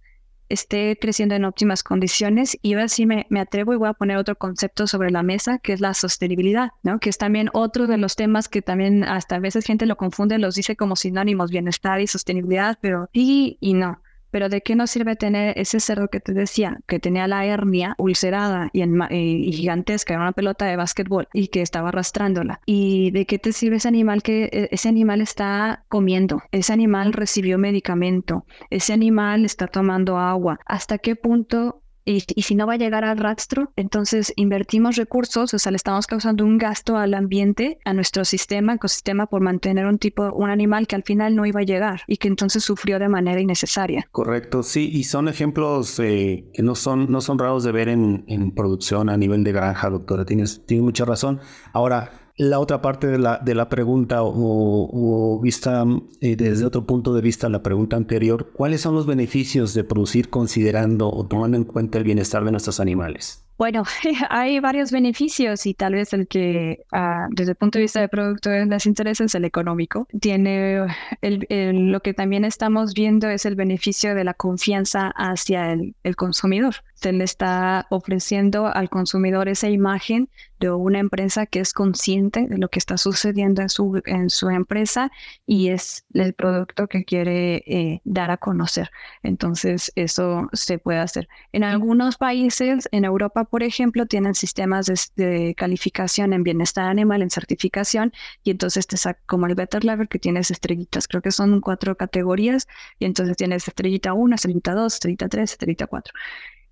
esté 0.49 0.97
creciendo 1.01 1.35
en 1.35 1.45
óptimas 1.45 1.83
condiciones. 1.83 2.57
Y 2.63 2.75
ahora 2.75 2.89
sí 2.89 3.07
me, 3.07 3.27
me, 3.31 3.41
atrevo 3.41 3.73
y 3.73 3.77
voy 3.77 3.89
a 3.89 3.95
poner 3.95 4.17
otro 4.17 4.37
concepto 4.37 4.87
sobre 4.87 5.11
la 5.11 5.23
mesa, 5.23 5.59
que 5.59 5.73
es 5.73 5.81
la 5.81 5.95
sostenibilidad, 5.95 6.71
¿no? 6.83 6.99
Que 6.99 7.11
es 7.11 7.19
también 7.19 7.51
otro 7.53 7.87
de 7.87 7.99
los 7.99 8.17
temas 8.17 8.49
que 8.49 8.63
también 8.63 9.05
hasta 9.05 9.37
a 9.37 9.41
veces 9.41 9.65
gente 9.65 9.87
lo 9.87 9.97
confunde, 9.97 10.39
los 10.39 10.55
dice 10.55 10.77
como 10.77 10.97
sinónimos, 10.97 11.51
bienestar 11.51 12.01
y 12.01 12.07
sostenibilidad, 12.07 12.79
pero 12.81 13.09
sí 13.13 13.59
y 13.61 13.75
no. 13.75 14.01
Pero 14.37 14.51
¿de 14.51 14.61
qué 14.61 14.77
nos 14.77 14.91
sirve 14.91 15.17
tener 15.17 15.59
ese 15.59 15.81
cerdo 15.81 16.09
que 16.09 16.21
te 16.21 16.35
decía, 16.35 16.81
que 16.87 16.99
tenía 16.99 17.27
la 17.27 17.47
hernia 17.47 17.95
ulcerada 17.97 18.69
y, 18.75 18.83
en, 18.83 19.01
gigantesca, 19.09 20.13
era 20.13 20.25
una 20.25 20.33
pelota 20.33 20.67
de 20.67 20.77
básquetbol 20.77 21.27
y 21.33 21.49
que 21.49 21.63
estaba 21.63 21.89
arrastrándola? 21.89 22.61
¿Y 22.67 23.13
de 23.13 23.25
qué 23.25 23.39
te 23.39 23.55
sirve 23.55 23.77
ese 23.77 23.89
animal 23.89 24.23
que 24.23 24.51
e, 24.53 24.69
ese 24.73 24.91
animal 24.91 25.23
está 25.23 25.87
comiendo? 25.89 26.43
Ese 26.53 26.75
animal 26.75 27.15
recibió 27.15 27.57
medicamento, 27.57 28.45
ese 28.69 28.93
animal 28.93 29.47
está 29.47 29.69
tomando 29.69 30.19
agua. 30.19 30.61
¿Hasta 30.67 30.99
qué 30.99 31.17
punto 31.17 31.83
y, 32.07 32.21
si 32.21 32.55
no 32.55 32.67
va 32.67 32.75
a 32.75 32.77
llegar 32.77 33.05
al 33.05 33.19
rastro, 33.19 33.73
entonces 33.75 34.33
invertimos 34.37 34.97
recursos, 34.97 35.53
o 35.53 35.59
sea, 35.59 35.73
le 35.73 35.77
estamos 35.77 36.07
causando 36.07 36.45
un 36.45 36.57
gasto 36.57 36.97
al 36.97 37.15
ambiente, 37.15 37.79
a 37.85 37.93
nuestro 37.93 38.25
sistema, 38.25 38.75
ecosistema, 38.75 39.27
por 39.27 39.43
mantener 39.43 39.87
un 39.87 39.99
tipo, 39.99 40.33
un 40.33 40.49
animal 40.49 40.87
que 40.87 40.95
al 40.95 41.03
final 41.03 41.35
no 41.35 41.45
iba 41.47 41.61
a 41.61 41.65
llegar 41.65 42.03
y 42.07 42.19
que 42.19 42.29
entonces 42.29 42.63
sufrió 42.63 43.01
de 43.01 43.09
manera 43.09 43.41
innecesaria. 43.41 44.07
Correcto, 44.13 44.63
sí, 44.63 44.89
y 44.93 45.03
son 45.05 45.29
ejemplos 45.29 45.99
eh, 45.99 46.45
que 46.55 46.63
no 46.63 46.77
son, 46.77 47.11
no 47.11 47.21
son 47.21 47.39
raros 47.41 47.65
de 47.65 47.73
ver 47.73 47.89
en, 47.89 48.25
en 48.29 48.53
producción 48.53 49.09
a 49.09 49.17
nivel 49.17 49.43
de 49.43 49.53
granja, 49.53 49.91
doctora, 49.91 50.25
tienes, 50.25 50.65
tienes 50.65 50.85
mucha 50.85 51.05
razón. 51.05 51.41
Ahora, 51.73 52.26
la 52.37 52.59
otra 52.59 52.83
parte 52.83 53.07
de 53.07 53.19
la, 53.19 53.39
de 53.39 53.55
la 53.55 53.69
pregunta 53.69 54.19
o, 54.23 55.41
vista 55.43 55.85
eh, 56.21 56.37
desde 56.37 56.65
otro 56.65 56.87
punto 56.87 57.15
de 57.15 57.23
vista 57.23 57.49
la 57.49 57.63
pregunta 57.63 57.97
anterior, 57.97 58.51
¿cuáles 58.53 58.83
son 58.83 58.95
los 58.95 59.07
beneficios 59.07 59.75
de 59.75 59.85
producir 59.85 60.29
considerando 60.29 61.11
o 61.11 61.27
tomando 61.27 61.57
en 61.57 61.65
cuenta 61.65 61.99
el 61.99 62.05
bienestar 62.05 62.45
de 62.45 62.51
nuestros 62.51 62.81
animales? 62.81 63.43
Bueno, 63.59 63.85
hay 64.31 64.61
varios 64.61 64.93
beneficios 64.93 65.65
y 65.65 65.73
tal 65.73 65.95
vez 65.95 66.13
el 66.13 66.29
que 66.29 66.85
ah, 66.93 67.27
desde 67.31 67.53
el 67.53 67.57
punto 67.57 67.79
de 67.79 67.85
vista 67.85 68.01
de 68.01 68.09
producto 68.09 68.51
les 68.51 68.87
interesa 68.87 69.25
es 69.25 69.35
el 69.35 69.47
económico. 69.47 70.07
Tiene 70.21 70.87
el, 71.23 71.91
lo 71.91 72.01
que 72.01 72.13
también 72.13 72.45
estamos 72.45 72.93
viendo 72.93 73.29
es 73.31 73.47
el 73.47 73.55
beneficio 73.55 74.15
de 74.15 74.25
la 74.25 74.35
confianza 74.35 75.11
hacia 75.17 75.73
el, 75.73 75.95
el 76.03 76.17
consumidor. 76.17 76.77
Se 76.95 77.13
le 77.13 77.25
está 77.25 77.87
ofreciendo 77.89 78.67
al 78.67 78.91
consumidor 78.91 79.49
esa 79.49 79.69
imagen 79.71 80.29
de 80.61 80.71
una 80.71 80.99
empresa 80.99 81.47
que 81.47 81.61
es 81.61 81.73
consciente 81.73 82.47
de 82.47 82.59
lo 82.59 82.69
que 82.69 82.79
está 82.79 82.97
sucediendo 82.97 83.63
en 83.63 83.69
su, 83.69 84.01
en 84.07 84.31
su 84.31 84.49
empresa 84.49 85.11
y 85.47 85.69
es 85.69 86.05
el 86.15 86.35
producto 86.35 86.87
que 86.89 87.05
quiere 87.05 87.63
eh, 87.67 88.01
dar 88.05 88.31
a 88.31 88.37
conocer. 88.37 88.91
Entonces, 89.23 89.93
eso 89.95 90.49
se 90.53 90.79
puede 90.79 90.99
hacer. 90.99 91.29
En 91.53 91.65
algunos 91.65 92.17
países, 92.17 92.89
en 92.93 93.05
Europa, 93.05 93.45
por 93.45 93.63
ejemplo, 93.63 94.07
tienen 94.07 94.35
sistemas 94.35 94.87
de, 95.17 95.55
calificación 95.57 96.33
en 96.33 96.43
bienestar 96.43 96.89
animal, 96.89 97.23
en 97.23 97.31
certificación, 97.31 98.13
y 98.43 98.51
entonces 98.51 98.87
te 98.87 98.97
saca 98.97 99.21
como 99.27 99.47
el 99.47 99.55
Better 99.55 99.85
Level 99.85 100.09
que 100.09 100.19
tienes 100.19 100.51
estrellitas, 100.51 101.09
creo 101.09 101.23
que 101.23 101.31
son 101.31 101.61
cuatro 101.61 101.97
categorías, 101.97 102.67
y 102.99 103.05
entonces 103.05 103.37
tienes 103.37 103.67
estrellita 103.69 104.13
1, 104.13 104.35
estrellita 104.35 104.75
2, 104.75 104.95
estrellita 104.95 105.29
3, 105.29 105.53
estrellita 105.53 105.87
4. 105.87 106.15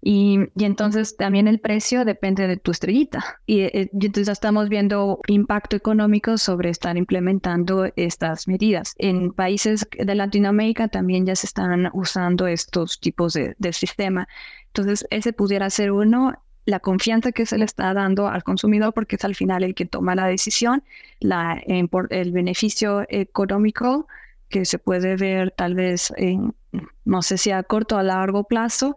Y, 0.07 0.39
entonces 0.57 1.17
también 1.17 1.49
el 1.49 1.61
precio 1.61 2.05
depende 2.05 2.47
de 2.47 2.59
tu 2.59 2.73
estrellita. 2.73 3.41
Eh, 3.47 3.89
y, 3.91 4.07
entonces 4.07 4.29
estamos 4.29 4.69
viendo 4.69 5.21
impacto 5.29 5.77
económico 5.77 6.37
sobre 6.37 6.69
estar 6.69 6.99
implementando 6.99 7.87
estas 7.97 8.47
medidas. 8.47 8.95
En 8.99 9.33
países 9.33 9.89
de 9.99 10.15
Latinoamérica 10.15 10.89
también 10.89 11.25
ya 11.25 11.35
se 11.35 11.47
están 11.47 11.89
usando 11.95 12.47
estos 12.47 13.01
tipos 13.01 13.33
de, 13.33 13.57
de 13.59 13.73
sistema. 13.73 14.29
Entonces 14.67 15.07
ese 15.09 15.33
pudiera 15.33 15.71
ser 15.71 15.91
uno 15.91 16.35
la 16.67 16.81
confianza 16.81 17.33
que 17.33 17.47
se 17.47 17.57
le 17.57 17.65
está 17.65 17.95
dando 17.95 18.29
al 18.29 18.43
consumidor 18.43 18.93
porque 18.93 19.17
es 19.17 19.25
al 19.25 19.35
final 19.35 19.65
el 19.65 19.75
que 19.75 19.87
toma 19.87 20.15
la 20.15 20.27
decisión, 20.27 20.83
la, 21.21 21.63
el 21.65 22.33
beneficio 22.33 23.07
económico 23.09 24.07
que 24.51 24.67
se 24.67 24.79
puede 24.79 25.17
ver 25.17 25.51
tal 25.51 25.75
vez 25.75 26.13
en, 26.17 26.55
no 27.05 27.23
sé 27.23 27.39
si 27.39 27.51
a 27.51 27.63
corto 27.63 27.97
o 27.97 27.99
a 27.99 28.03
largo 28.03 28.45
plazo, 28.45 28.97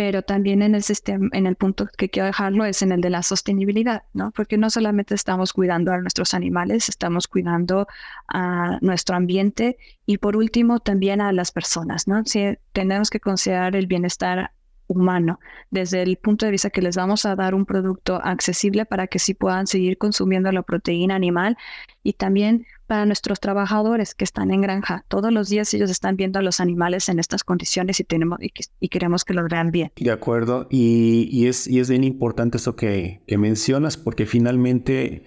pero 0.00 0.22
también 0.22 0.62
en 0.62 0.74
el 0.74 0.82
sistema, 0.82 1.28
en 1.32 1.46
el 1.46 1.56
punto 1.56 1.86
que 1.98 2.08
quiero 2.08 2.24
dejarlo 2.24 2.64
es 2.64 2.80
en 2.80 2.90
el 2.90 3.02
de 3.02 3.10
la 3.10 3.22
sostenibilidad, 3.22 4.04
¿no? 4.14 4.30
Porque 4.30 4.56
no 4.56 4.70
solamente 4.70 5.14
estamos 5.14 5.52
cuidando 5.52 5.92
a 5.92 5.98
nuestros 5.98 6.32
animales, 6.32 6.88
estamos 6.88 7.28
cuidando 7.28 7.86
a 8.26 8.78
nuestro 8.80 9.14
ambiente 9.14 9.76
y 10.06 10.16
por 10.16 10.36
último 10.36 10.80
también 10.80 11.20
a 11.20 11.34
las 11.34 11.52
personas, 11.52 12.08
¿no? 12.08 12.24
Si 12.24 12.56
tenemos 12.72 13.10
que 13.10 13.20
considerar 13.20 13.76
el 13.76 13.88
bienestar 13.88 14.52
humano, 14.90 15.38
desde 15.70 16.02
el 16.02 16.16
punto 16.16 16.46
de 16.46 16.52
vista 16.52 16.70
que 16.70 16.82
les 16.82 16.96
vamos 16.96 17.24
a 17.24 17.36
dar 17.36 17.54
un 17.54 17.64
producto 17.64 18.20
accesible 18.22 18.84
para 18.84 19.06
que 19.06 19.20
sí 19.20 19.34
puedan 19.34 19.68
seguir 19.68 19.98
consumiendo 19.98 20.50
la 20.50 20.62
proteína 20.62 21.14
animal 21.14 21.56
y 22.02 22.14
también 22.14 22.66
para 22.88 23.06
nuestros 23.06 23.38
trabajadores 23.38 24.16
que 24.16 24.24
están 24.24 24.50
en 24.50 24.62
granja. 24.62 25.04
Todos 25.06 25.32
los 25.32 25.48
días 25.48 25.72
ellos 25.74 25.90
están 25.90 26.16
viendo 26.16 26.40
a 26.40 26.42
los 26.42 26.58
animales 26.58 27.08
en 27.08 27.20
estas 27.20 27.44
condiciones 27.44 28.00
y, 28.00 28.04
tenemos, 28.04 28.40
y, 28.40 28.88
queremos 28.88 29.24
que 29.24 29.32
los 29.32 29.48
vean 29.48 29.70
bien. 29.70 29.92
De 29.94 30.10
acuerdo, 30.10 30.66
y, 30.70 31.46
es, 31.46 31.68
y 31.68 31.78
es 31.78 31.88
bien 31.88 32.02
importante 32.02 32.56
eso 32.56 32.74
que, 32.74 33.22
que 33.28 33.38
mencionas 33.38 33.96
porque 33.96 34.26
finalmente 34.26 35.22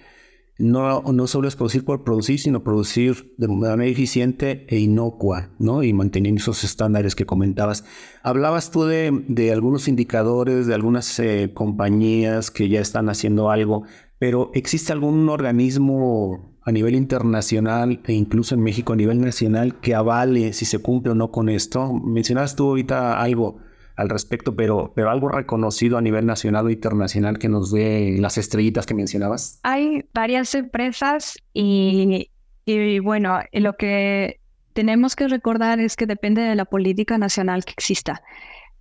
no, 0.58 1.02
no 1.02 1.26
solo 1.26 1.48
es 1.48 1.56
producir 1.56 1.84
por 1.84 2.04
producir, 2.04 2.38
sino 2.38 2.62
producir 2.62 3.34
de 3.38 3.48
manera 3.48 3.86
eficiente 3.86 4.66
e 4.68 4.78
inocua, 4.78 5.50
¿no? 5.58 5.82
Y 5.82 5.92
manteniendo 5.92 6.40
esos 6.40 6.62
estándares 6.62 7.16
que 7.16 7.26
comentabas. 7.26 7.84
Hablabas 8.22 8.70
tú 8.70 8.84
de, 8.84 9.24
de 9.28 9.52
algunos 9.52 9.88
indicadores, 9.88 10.66
de 10.66 10.74
algunas 10.74 11.18
eh, 11.18 11.50
compañías 11.52 12.50
que 12.50 12.68
ya 12.68 12.80
están 12.80 13.08
haciendo 13.08 13.50
algo, 13.50 13.84
pero 14.18 14.50
¿existe 14.54 14.92
algún 14.92 15.28
organismo 15.28 16.56
a 16.62 16.72
nivel 16.72 16.94
internacional 16.94 18.00
e 18.06 18.12
incluso 18.12 18.54
en 18.54 18.62
México 18.62 18.92
a 18.92 18.96
nivel 18.96 19.20
nacional 19.20 19.80
que 19.80 19.94
avale 19.94 20.52
si 20.52 20.64
se 20.64 20.78
cumple 20.78 21.12
o 21.12 21.14
no 21.14 21.32
con 21.32 21.48
esto? 21.48 21.92
Mencionabas 21.92 22.54
tú 22.54 22.68
ahorita 22.68 23.20
algo 23.20 23.58
al 23.96 24.08
respecto, 24.08 24.56
pero, 24.56 24.92
pero 24.94 25.10
algo 25.10 25.28
reconocido 25.28 25.98
a 25.98 26.02
nivel 26.02 26.26
nacional 26.26 26.66
o 26.66 26.70
internacional 26.70 27.38
que 27.38 27.48
nos 27.48 27.70
dé 27.70 28.16
las 28.18 28.38
estrellitas 28.38 28.86
que 28.86 28.94
mencionabas. 28.94 29.60
Hay 29.62 30.04
varias 30.12 30.54
empresas 30.54 31.38
y, 31.52 32.30
y 32.64 32.98
bueno, 32.98 33.40
lo 33.52 33.74
que 33.76 34.40
tenemos 34.72 35.14
que 35.14 35.28
recordar 35.28 35.80
es 35.80 35.96
que 35.96 36.06
depende 36.06 36.42
de 36.42 36.54
la 36.56 36.64
política 36.64 37.18
nacional 37.18 37.64
que 37.64 37.72
exista. 37.72 38.22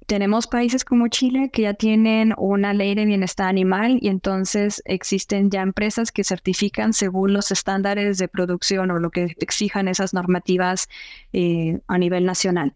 Tenemos 0.07 0.47
países 0.47 0.83
como 0.83 1.07
Chile 1.07 1.49
que 1.53 1.61
ya 1.61 1.75
tienen 1.75 2.33
una 2.37 2.73
ley 2.73 2.93
de 2.93 3.05
bienestar 3.05 3.47
animal 3.47 3.99
y 4.01 4.09
entonces 4.09 4.81
existen 4.85 5.49
ya 5.49 5.61
empresas 5.61 6.11
que 6.11 6.25
certifican 6.25 6.91
según 6.91 7.31
los 7.31 7.51
estándares 7.51 8.17
de 8.17 8.27
producción 8.27 8.91
o 8.91 8.99
lo 8.99 9.11
que 9.11 9.35
exijan 9.39 9.87
esas 9.87 10.13
normativas 10.13 10.89
eh, 11.31 11.79
a 11.87 11.97
nivel 11.97 12.25
nacional. 12.25 12.75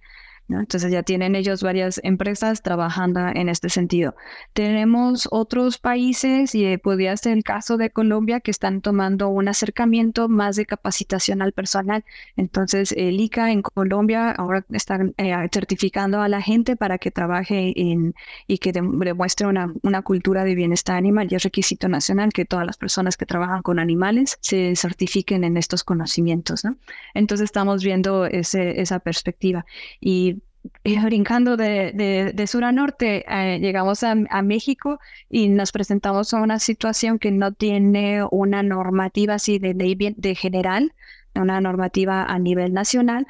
Entonces 0.49 0.91
ya 0.91 1.03
tienen 1.03 1.36
ellos 1.36 1.62
varias 1.62 1.99
empresas 2.03 2.62
trabajando 2.62 3.19
en 3.33 3.49
este 3.49 3.69
sentido. 3.69 4.15
Tenemos 4.53 5.27
otros 5.31 5.77
países, 5.77 6.55
y 6.55 6.65
eh, 6.65 6.77
podría 6.77 7.15
ser 7.17 7.33
el 7.33 7.43
caso 7.43 7.77
de 7.77 7.89
Colombia, 7.89 8.39
que 8.39 8.51
están 8.51 8.81
tomando 8.81 9.27
un 9.29 9.47
acercamiento 9.47 10.29
más 10.29 10.55
de 10.55 10.65
capacitación 10.65 11.41
al 11.41 11.51
personal. 11.51 12.05
Entonces 12.38 12.93
el 12.93 13.19
ICA 13.19 13.51
en 13.51 13.62
Colombia 13.62 14.31
ahora 14.31 14.65
están 14.71 15.13
eh, 15.17 15.36
certificando 15.51 16.21
a 16.21 16.29
la 16.29 16.41
gente 16.41 16.75
para 16.75 16.97
que 16.97 17.12
trabaje 17.12 17.73
en, 17.75 18.15
y 18.47 18.60
que 18.60 18.71
demuestre 18.71 19.47
una, 19.47 19.73
una 19.83 20.01
cultura 20.01 20.45
de 20.45 20.55
bienestar 20.55 20.95
animal. 20.95 21.27
Y 21.29 21.36
es 21.36 21.43
requisito 21.43 21.89
nacional 21.89 22.31
que 22.31 22.45
todas 22.45 22.65
las 22.65 22.77
personas 22.77 23.17
que 23.17 23.25
trabajan 23.25 23.62
con 23.62 23.79
animales 23.79 24.38
se 24.41 24.75
certifiquen 24.75 25.43
en 25.43 25.57
estos 25.57 25.83
conocimientos. 25.83 26.63
¿no? 26.63 26.77
Entonces 27.13 27.45
estamos 27.45 27.83
viendo 27.83 28.25
ese, 28.25 28.79
esa 28.81 28.99
perspectiva. 28.99 29.65
Y 29.99 30.37
brincando 31.06 31.58
de, 31.58 32.32
de, 32.34 32.47
sur 32.47 32.63
a 32.63 32.71
norte, 32.71 33.25
eh, 33.27 33.60
llegamos 33.60 34.03
a, 34.03 34.15
México 34.43 34.99
y 35.30 35.49
nos 35.49 35.71
presentamos 35.71 36.34
a 36.34 36.41
una 36.41 36.60
situación 36.60 37.19
que 37.19 37.32
no 37.32 37.53
tiene 37.53 38.23
una 38.32 38.63
normativa 38.63 39.36
así 39.36 39.60
de 39.60 39.73
ley 39.73 39.95
de 39.95 40.36
general, 40.36 40.93
una 41.36 41.62
normativa 41.62 42.23
a 42.23 42.39
nivel 42.39 42.73
nacional, 42.73 43.27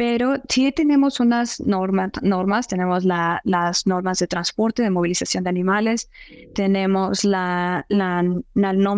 pero 0.00 0.36
sí 0.48 0.72
tenemos 0.72 1.20
unas 1.20 1.60
normas, 1.60 2.66
tenemos 2.66 3.04
las 3.04 3.86
normas 3.86 4.18
de 4.18 4.26
transporte, 4.26 4.82
de 4.82 4.88
movilización 4.88 5.44
de 5.44 5.50
animales, 5.50 6.08
tenemos 6.54 7.22
la, 7.22 7.84
la, 7.90 8.24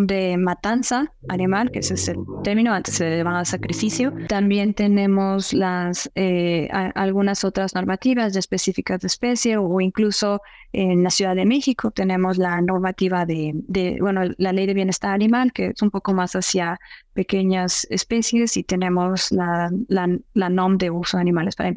de 0.07 0.37
matanza 0.37 1.13
animal, 1.29 1.73
que 1.73 1.81
ese 1.81 1.95
es 1.95 2.07
el 2.07 2.19
término, 2.45 2.73
antes 2.73 2.95
se 2.95 3.11
le 3.11 3.21
a 3.21 3.45
sacrificio. 3.45 4.15
También 4.29 4.75
tenemos 4.75 5.53
las, 5.53 6.09
eh, 6.15 6.69
algunas 6.71 7.43
otras 7.43 7.75
normativas 7.75 8.33
de 8.33 8.39
específicas 8.39 9.01
de 9.01 9.09
especie 9.09 9.57
o 9.57 9.81
incluso 9.81 10.41
en 10.73 11.03
la 11.03 11.11
Ciudad 11.11 11.35
de 11.35 11.45
México 11.45 11.91
tenemos 11.91 12.39
la 12.39 12.61
normativa 12.61 13.27
de, 13.27 13.55
bueno, 14.01 14.23
la 14.39 14.53
ley 14.53 14.67
de 14.67 14.75
bienestar 14.75 15.13
animal, 15.13 15.53
que 15.53 15.67
es 15.67 15.83
un 15.83 15.91
poco 15.91 16.15
más 16.15 16.35
hacia 16.35 16.81
pequeñas 17.15 17.87
especies, 17.91 18.57
y 18.57 18.63
tenemos 18.63 19.33
la, 19.33 19.71
la, 19.89 20.49
NOM 20.49 20.79
de 20.79 20.91
uso 20.91 21.17
de 21.17 21.21
animales 21.21 21.57
para 21.57 21.73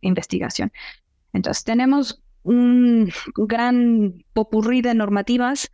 investigación. 0.00 0.72
Entonces, 1.32 1.64
tenemos 1.64 2.22
un 2.42 3.10
gran 3.36 4.24
popurrí 4.32 4.82
de 4.82 4.94
normativas 4.94 5.70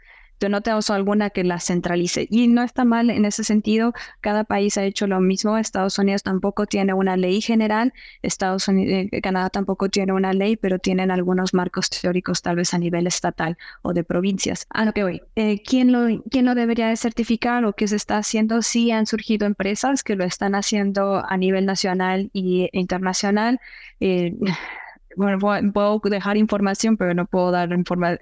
no 0.49 0.61
tenemos 0.61 0.91
alguna 0.91 1.31
que 1.31 1.45
la 1.45 1.61
centralice. 1.61 2.27
Y 2.31 2.49
no 2.49 2.63
está 2.63 2.85
mal 2.85 3.11
en 3.11 3.25
ese 3.25 3.45
sentido, 3.45 3.93
cada 4.21 4.45
país 4.45 4.77
ha 4.79 4.85
hecho 4.85 5.07
lo 5.07 5.21
mismo, 5.21 5.59
Estados 5.59 5.99
Unidos 5.99 6.23
tampoco 6.23 6.67
tiene 6.67 6.95
una 6.95 7.17
ley 7.17 7.41
general, 7.41 7.93
Estados 8.23 8.69
Unidos, 8.69 9.09
eh, 9.13 9.21
Canadá 9.21 9.51
tampoco 9.51 9.89
tiene 9.89 10.13
una 10.13 10.33
ley, 10.33 10.57
pero 10.57 10.79
tienen 10.79 11.11
algunos 11.11 11.55
marcos 11.55 11.91
teóricos 11.91 12.43
tal 12.43 12.57
vez 12.57 12.75
a 12.75 12.79
nivel 12.79 13.07
estatal 13.07 13.57
o 13.83 13.93
de 13.93 14.05
provincias. 14.05 14.67
A 14.71 14.85
lo 14.85 14.93
que 14.93 15.03
voy, 15.03 15.23
eh, 15.37 15.63
¿quién, 15.63 15.93
lo, 15.93 16.23
¿quién 16.31 16.45
lo 16.45 16.55
debería 16.55 16.89
de 16.89 16.97
certificar 16.97 17.65
o 17.65 17.73
qué 17.73 17.89
se 17.89 17.97
está 17.97 18.19
haciendo? 18.19 18.63
Sí 18.63 18.91
han 18.91 19.07
surgido 19.07 19.47
empresas 19.47 20.03
que 20.03 20.17
lo 20.17 20.25
están 20.25 20.55
haciendo 20.55 21.25
a 21.27 21.37
nivel 21.37 21.67
nacional 21.67 22.31
e 22.35 22.69
internacional. 22.73 23.61
Eh, 24.01 24.35
bueno, 25.17 25.73
puedo 25.73 26.01
dejar 26.05 26.37
información, 26.37 26.97
pero 26.97 27.15
no 27.15 27.27
puedo 27.27 27.51
dar 27.51 27.73
información 27.73 28.19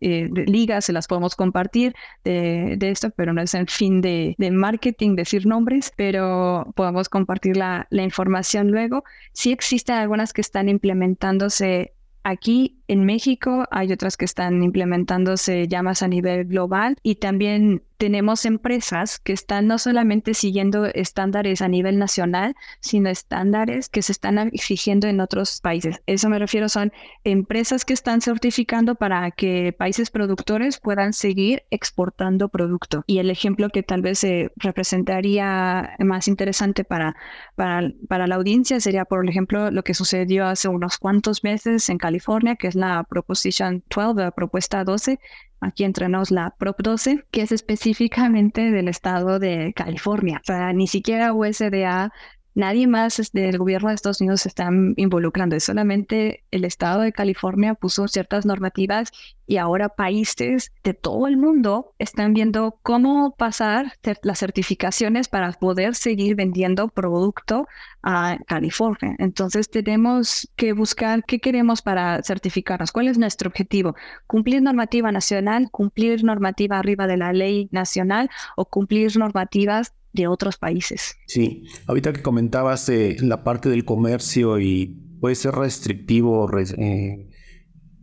eh, 0.00 0.28
ligas, 0.46 0.84
se 0.84 0.92
las 0.92 1.06
podemos 1.06 1.34
compartir 1.34 1.94
de, 2.24 2.76
de, 2.78 2.90
esto, 2.90 3.10
pero 3.10 3.32
no 3.32 3.42
es 3.42 3.54
el 3.54 3.68
fin 3.68 4.00
de, 4.00 4.34
de, 4.38 4.50
marketing 4.50 5.16
decir 5.16 5.46
nombres, 5.46 5.92
pero 5.96 6.72
podemos 6.76 7.08
compartir 7.08 7.56
la, 7.56 7.86
la 7.90 8.02
información 8.02 8.70
luego. 8.70 9.04
Sí 9.32 9.52
existen 9.52 9.96
algunas 9.96 10.32
que 10.32 10.40
están 10.40 10.68
implementándose 10.68 11.92
aquí 12.22 12.77
en 12.88 13.04
México, 13.04 13.66
hay 13.70 13.92
otras 13.92 14.16
que 14.16 14.24
están 14.24 14.62
implementándose 14.62 15.68
ya 15.68 15.82
más 15.82 16.02
a 16.02 16.08
nivel 16.08 16.46
global 16.46 16.96
y 17.02 17.16
también 17.16 17.82
tenemos 17.98 18.46
empresas 18.46 19.18
que 19.18 19.32
están 19.32 19.66
no 19.66 19.76
solamente 19.76 20.32
siguiendo 20.32 20.86
estándares 20.86 21.60
a 21.60 21.68
nivel 21.68 21.98
nacional, 21.98 22.54
sino 22.80 23.10
estándares 23.10 23.88
que 23.88 24.02
se 24.02 24.12
están 24.12 24.38
exigiendo 24.38 25.08
en 25.08 25.20
otros 25.20 25.60
países. 25.60 26.00
Eso 26.06 26.28
me 26.28 26.38
refiero, 26.38 26.68
son 26.68 26.92
empresas 27.24 27.84
que 27.84 27.92
están 27.92 28.20
certificando 28.20 28.94
para 28.94 29.30
que 29.32 29.74
países 29.76 30.10
productores 30.10 30.78
puedan 30.78 31.12
seguir 31.12 31.64
exportando 31.70 32.48
producto. 32.48 33.02
Y 33.06 33.18
el 33.18 33.30
ejemplo 33.30 33.68
que 33.68 33.82
tal 33.82 34.00
vez 34.00 34.20
se 34.20 34.52
representaría 34.56 35.96
más 35.98 36.28
interesante 36.28 36.84
para, 36.84 37.16
para, 37.56 37.92
para 38.08 38.28
la 38.28 38.36
audiencia 38.36 38.78
sería, 38.78 39.04
por 39.06 39.28
ejemplo, 39.28 39.72
lo 39.72 39.82
que 39.82 39.94
sucedió 39.94 40.46
hace 40.46 40.68
unos 40.68 40.98
cuantos 40.98 41.42
meses 41.42 41.88
en 41.88 41.98
California, 41.98 42.54
que 42.54 42.68
es 42.68 42.76
la 42.78 43.04
Proposition 43.04 43.82
12, 43.88 44.22
la 44.22 44.30
propuesta 44.30 44.84
12, 44.84 45.18
aquí 45.60 45.84
entrenos 45.84 46.30
la 46.30 46.54
Prop 46.58 46.80
12, 46.80 47.24
que 47.30 47.42
es 47.42 47.52
específicamente 47.52 48.70
del 48.70 48.88
estado 48.88 49.38
de 49.38 49.72
California. 49.74 50.38
O 50.42 50.44
sea, 50.44 50.72
ni 50.72 50.86
siquiera 50.86 51.32
USDA 51.32 52.12
Nadie 52.54 52.86
más 52.86 53.30
del 53.32 53.58
gobierno 53.58 53.88
de 53.88 53.94
Estados 53.94 54.20
Unidos 54.20 54.46
está 54.46 54.68
involucrando, 54.96 55.54
es 55.54 55.64
solamente 55.64 56.44
el 56.50 56.64
estado 56.64 57.02
de 57.02 57.12
California 57.12 57.74
puso 57.74 58.08
ciertas 58.08 58.46
normativas 58.46 59.12
y 59.46 59.56
ahora 59.56 59.88
países 59.88 60.72
de 60.84 60.92
todo 60.92 61.26
el 61.26 61.36
mundo 61.36 61.94
están 61.98 62.34
viendo 62.34 62.78
cómo 62.82 63.34
pasar 63.36 63.92
las 64.22 64.38
certificaciones 64.38 65.28
para 65.28 65.52
poder 65.52 65.94
seguir 65.94 66.34
vendiendo 66.36 66.88
producto 66.88 67.66
a 68.02 68.38
California. 68.46 69.14
Entonces 69.18 69.70
tenemos 69.70 70.50
que 70.56 70.72
buscar 70.72 71.24
qué 71.24 71.40
queremos 71.40 71.80
para 71.80 72.22
certificarnos, 72.22 72.92
cuál 72.92 73.08
es 73.08 73.18
nuestro 73.18 73.48
objetivo, 73.48 73.94
cumplir 74.26 74.62
normativa 74.62 75.12
nacional, 75.12 75.70
cumplir 75.70 76.24
normativa 76.24 76.78
arriba 76.78 77.06
de 77.06 77.16
la 77.16 77.32
ley 77.32 77.68
nacional 77.72 78.30
o 78.56 78.66
cumplir 78.66 79.16
normativas 79.16 79.94
de 80.12 80.26
otros 80.26 80.56
países. 80.56 81.16
Sí, 81.26 81.64
ahorita 81.86 82.12
que 82.12 82.22
comentabas 82.22 82.88
eh, 82.88 83.16
la 83.20 83.44
parte 83.44 83.68
del 83.68 83.84
comercio 83.84 84.58
y 84.58 84.86
puede 85.20 85.34
ser 85.34 85.54
restrictivo 85.54 86.48
eh, 86.58 87.30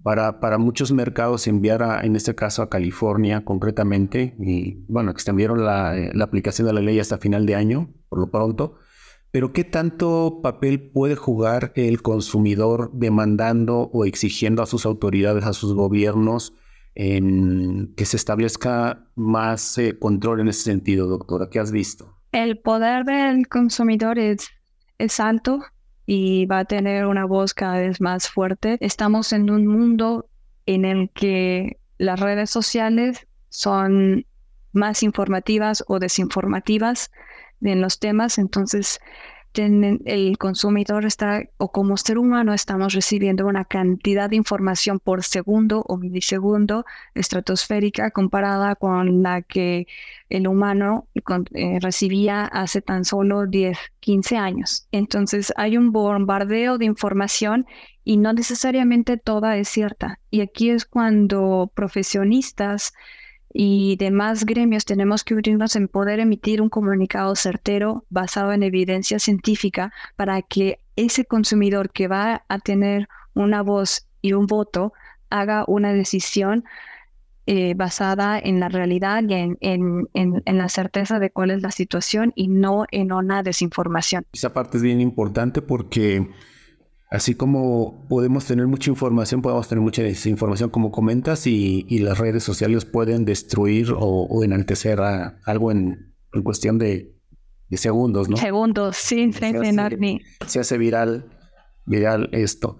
para, 0.03 0.39
para 0.39 0.57
muchos 0.57 0.91
mercados 0.91 1.47
enviar, 1.47 1.83
a, 1.83 2.01
en 2.01 2.15
este 2.15 2.35
caso 2.35 2.61
a 2.61 2.69
California 2.69 3.43
concretamente, 3.43 4.35
y 4.39 4.85
bueno, 4.87 5.11
extendieron 5.11 5.65
la, 5.65 5.97
eh, 5.97 6.11
la 6.13 6.25
aplicación 6.25 6.67
de 6.67 6.73
la 6.73 6.81
ley 6.81 6.99
hasta 6.99 7.17
final 7.17 7.45
de 7.45 7.55
año, 7.55 7.93
por 8.09 8.19
lo 8.19 8.29
pronto. 8.29 8.75
Pero 9.31 9.51
¿qué 9.51 9.65
tanto 9.65 10.39
papel 10.41 10.91
puede 10.91 11.15
jugar 11.15 11.73
el 11.75 12.01
consumidor 12.01 12.91
demandando 12.93 13.89
o 13.91 14.05
exigiendo 14.05 14.63
a 14.63 14.65
sus 14.65 14.85
autoridades, 14.85 15.43
a 15.43 15.51
sus 15.51 15.73
gobiernos, 15.73 16.53
en 16.95 17.93
que 17.95 18.05
se 18.05 18.17
establezca 18.17 19.05
más 19.15 19.77
eh, 19.77 19.99
control 19.99 20.39
en 20.39 20.47
ese 20.47 20.63
sentido, 20.63 21.07
doctora? 21.07 21.49
¿Qué 21.49 21.59
has 21.59 21.71
visto? 21.71 22.17
El 22.31 22.57
poder 22.59 23.05
del 23.05 23.47
consumidor 23.47 24.17
es, 24.17 24.49
es 24.97 25.19
alto 25.19 25.59
y 26.05 26.45
va 26.45 26.59
a 26.59 26.65
tener 26.65 27.05
una 27.05 27.25
voz 27.25 27.53
cada 27.53 27.79
vez 27.79 27.99
más 28.01 28.29
fuerte. 28.29 28.77
Estamos 28.79 29.33
en 29.33 29.49
un 29.49 29.67
mundo 29.67 30.29
en 30.65 30.85
el 30.85 31.09
que 31.11 31.79
las 31.97 32.19
redes 32.19 32.49
sociales 32.49 33.27
son 33.49 34.25
más 34.71 35.03
informativas 35.03 35.83
o 35.87 35.99
desinformativas 35.99 37.11
en 37.61 37.81
los 37.81 37.99
temas, 37.99 38.37
entonces 38.37 38.99
el 39.63 40.37
consumidor 40.37 41.05
está, 41.05 41.43
o 41.57 41.71
como 41.71 41.97
ser 41.97 42.17
humano, 42.17 42.53
estamos 42.53 42.93
recibiendo 42.93 43.45
una 43.47 43.65
cantidad 43.65 44.29
de 44.29 44.35
información 44.35 44.99
por 44.99 45.23
segundo 45.23 45.83
o 45.87 45.97
milisegundo 45.97 46.85
estratosférica 47.13 48.11
comparada 48.11 48.75
con 48.75 49.23
la 49.23 49.41
que 49.41 49.87
el 50.29 50.47
humano 50.47 51.07
eh, 51.53 51.79
recibía 51.81 52.45
hace 52.45 52.81
tan 52.81 53.05
solo 53.05 53.45
10, 53.45 53.77
15 53.99 54.37
años. 54.37 54.87
Entonces 54.91 55.53
hay 55.55 55.77
un 55.77 55.91
bombardeo 55.91 56.77
de 56.77 56.85
información 56.85 57.65
y 58.03 58.17
no 58.17 58.33
necesariamente 58.33 59.17
toda 59.17 59.57
es 59.57 59.67
cierta. 59.69 60.19
Y 60.29 60.41
aquí 60.41 60.69
es 60.69 60.85
cuando 60.85 61.71
profesionistas 61.73 62.93
y 63.57 63.95
demás 63.95 64.45
gremios 64.45 64.83
tenemos 64.83 65.23
que 65.23 65.33
unirnos 65.33 65.77
en 65.77 65.87
poder 65.87 66.19
emitir 66.19 66.61
un 66.61 66.67
comunicado 66.67 67.33
certero 67.37 68.03
basado 68.09 68.51
en 68.51 68.63
evidencia 68.63 69.17
científica 69.17 69.93
para 70.17 70.41
que 70.41 70.81
ese 70.97 71.23
consumidor 71.23 71.89
que 71.89 72.09
va 72.09 72.43
a 72.49 72.59
tener 72.59 73.07
una 73.33 73.61
voz 73.61 74.09
y 74.21 74.33
un 74.33 74.45
voto 74.45 74.91
haga 75.29 75.63
una 75.69 75.93
decisión 75.93 76.65
eh, 77.45 77.75
basada 77.75 78.37
en 78.37 78.59
la 78.59 78.67
realidad 78.67 79.23
y 79.25 79.33
en, 79.35 79.57
en, 79.61 80.09
en, 80.13 80.57
la 80.57 80.67
certeza 80.67 81.19
de 81.19 81.29
cuál 81.29 81.51
es 81.51 81.61
la 81.61 81.71
situación 81.71 82.33
y 82.35 82.49
no 82.49 82.85
en 82.91 83.13
una 83.13 83.41
desinformación. 83.41 84.25
Esa 84.33 84.51
parte 84.51 84.75
es 84.75 84.83
bien 84.83 84.99
importante 84.99 85.61
porque 85.61 86.27
Así 87.09 87.35
como 87.35 88.05
podemos 88.09 88.45
tener 88.45 88.67
mucha 88.67 88.89
información, 88.89 89.41
podemos 89.41 89.67
tener 89.67 89.81
mucha 89.81 90.01
desinformación, 90.01 90.69
como 90.69 90.91
comentas, 90.91 91.45
y, 91.45 91.85
las 91.99 92.17
redes 92.17 92.43
sociales 92.43 92.85
pueden 92.85 93.25
destruir 93.25 93.93
o, 93.95 94.43
enaltecer 94.43 94.99
a 95.01 95.39
algo 95.45 95.71
en, 95.71 96.13
cuestión 96.43 96.77
de, 96.77 97.13
segundos, 97.71 98.29
¿no? 98.29 98.37
Segundos, 98.37 98.95
sí, 98.95 99.31
se, 99.33 99.47
hace, 99.47 100.19
se 100.47 100.59
hace 100.59 100.77
viral, 100.77 101.29
viral 101.85 102.29
esto. 102.31 102.77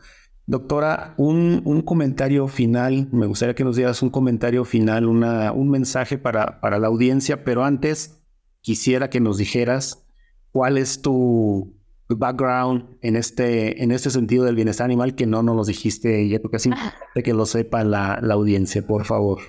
Doctora, 0.48 1.16
un, 1.18 1.82
comentario 1.86 2.48
final, 2.48 3.10
me 3.12 3.26
gustaría 3.26 3.56
que 3.56 3.64
nos 3.64 3.76
dieras 3.76 4.02
un 4.02 4.10
comentario 4.10 4.64
final, 4.64 5.06
una, 5.08 5.52
un 5.52 5.70
mensaje 5.70 6.18
para, 6.18 6.62
para 6.62 6.80
la 6.80 6.88
audiencia, 6.88 7.44
pero 7.44 7.64
antes 7.64 8.22
quisiera 8.62 9.10
que 9.10 9.20
nos 9.20 9.38
dijeras 9.38 10.08
cuál 10.52 10.78
es 10.78 11.02
tu, 11.02 11.75
background 12.08 12.98
en 13.02 13.16
este, 13.16 13.82
en 13.84 13.92
este 13.92 14.10
sentido 14.10 14.46
del 14.46 14.56
bienestar 14.56 14.86
animal 14.86 15.16
que 15.16 15.26
no 15.26 15.42
nos 15.42 15.56
lo 15.56 15.64
dijiste 15.64 16.28
ya 16.28 16.40
porque 16.40 16.58
así 16.58 16.70
de 17.16 17.24
que 17.24 17.34
lo 17.34 17.46
sepa 17.46 17.84
la, 17.84 18.20
la, 18.22 18.34
audiencia, 18.36 18.86
por 18.86 19.06
favor. 19.06 19.40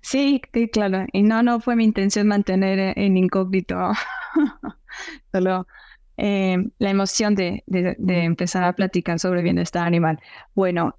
Sí, 0.00 0.40
claro. 0.72 1.06
Y 1.12 1.22
no, 1.22 1.42
no 1.42 1.60
fue 1.60 1.76
mi 1.76 1.84
intención 1.84 2.26
mantener 2.26 2.98
en 2.98 3.16
incógnito 3.16 3.76
solo 5.32 5.66
eh, 6.16 6.56
la 6.78 6.90
emoción 6.90 7.34
de, 7.34 7.62
de, 7.66 8.24
empezar 8.24 8.64
a 8.64 8.72
platicar 8.72 9.18
sobre 9.18 9.42
bienestar 9.42 9.86
animal. 9.86 10.18
Bueno, 10.54 10.96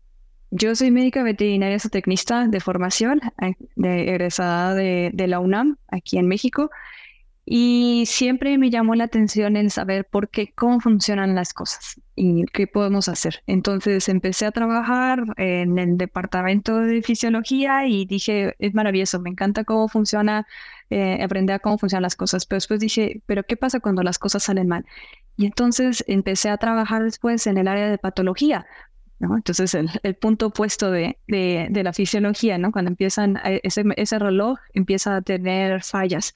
yo 0.51 0.75
soy 0.75 0.91
médica 0.91 1.23
veterinaria 1.23 1.79
zootecnista 1.79 2.47
de 2.47 2.59
formación, 2.59 3.19
eh, 3.41 3.53
de, 3.75 4.09
egresada 4.09 4.73
de, 4.75 5.11
de 5.13 5.27
la 5.27 5.39
UNAM, 5.39 5.77
aquí 5.89 6.17
en 6.17 6.27
México. 6.27 6.69
Y 7.51 8.03
siempre 8.05 8.59
me 8.59 8.69
llamó 8.69 8.93
la 8.93 9.05
atención 9.05 9.57
el 9.57 9.71
saber 9.71 10.05
por 10.05 10.29
qué, 10.29 10.53
cómo 10.53 10.79
funcionan 10.79 11.33
las 11.33 11.51
cosas 11.51 11.99
y 12.15 12.45
qué 12.53 12.67
podemos 12.67 13.09
hacer. 13.09 13.41
Entonces 13.47 14.07
empecé 14.07 14.45
a 14.45 14.51
trabajar 14.51 15.23
en 15.35 15.79
el 15.79 15.97
departamento 15.97 16.77
de 16.77 17.01
fisiología 17.01 17.87
y 17.87 18.05
dije, 18.05 18.53
es 18.59 18.75
maravilloso, 18.75 19.19
me 19.19 19.31
encanta 19.31 19.63
cómo 19.63 19.87
funciona, 19.87 20.45
eh, 20.91 21.23
aprender 21.23 21.55
a 21.55 21.59
cómo 21.59 21.79
funcionan 21.79 22.03
las 22.03 22.15
cosas. 22.15 22.45
Pero 22.45 22.57
después 22.57 22.79
dije, 22.81 23.23
pero 23.25 23.41
¿qué 23.41 23.57
pasa 23.57 23.79
cuando 23.79 24.03
las 24.03 24.19
cosas 24.19 24.43
salen 24.43 24.67
mal? 24.67 24.85
Y 25.35 25.47
entonces 25.47 26.03
empecé 26.07 26.51
a 26.51 26.57
trabajar 26.57 27.03
después 27.03 27.47
en 27.47 27.57
el 27.57 27.67
área 27.67 27.89
de 27.89 27.97
patología, 27.97 28.67
¿no? 29.17 29.35
Entonces, 29.35 29.73
el, 29.73 30.15
punto 30.17 30.47
opuesto 30.47 30.91
de, 30.91 31.17
de, 31.27 31.65
de, 31.71 31.83
la 31.83 31.93
fisiología, 31.93 32.59
¿no? 32.59 32.71
Cuando 32.71 32.89
empiezan, 32.91 33.37
eh, 33.43 33.59
ese, 33.63 33.85
ese 33.97 34.19
reloj 34.19 34.59
empieza 34.75 35.15
a 35.15 35.21
tener 35.23 35.81
fallas. 35.83 36.35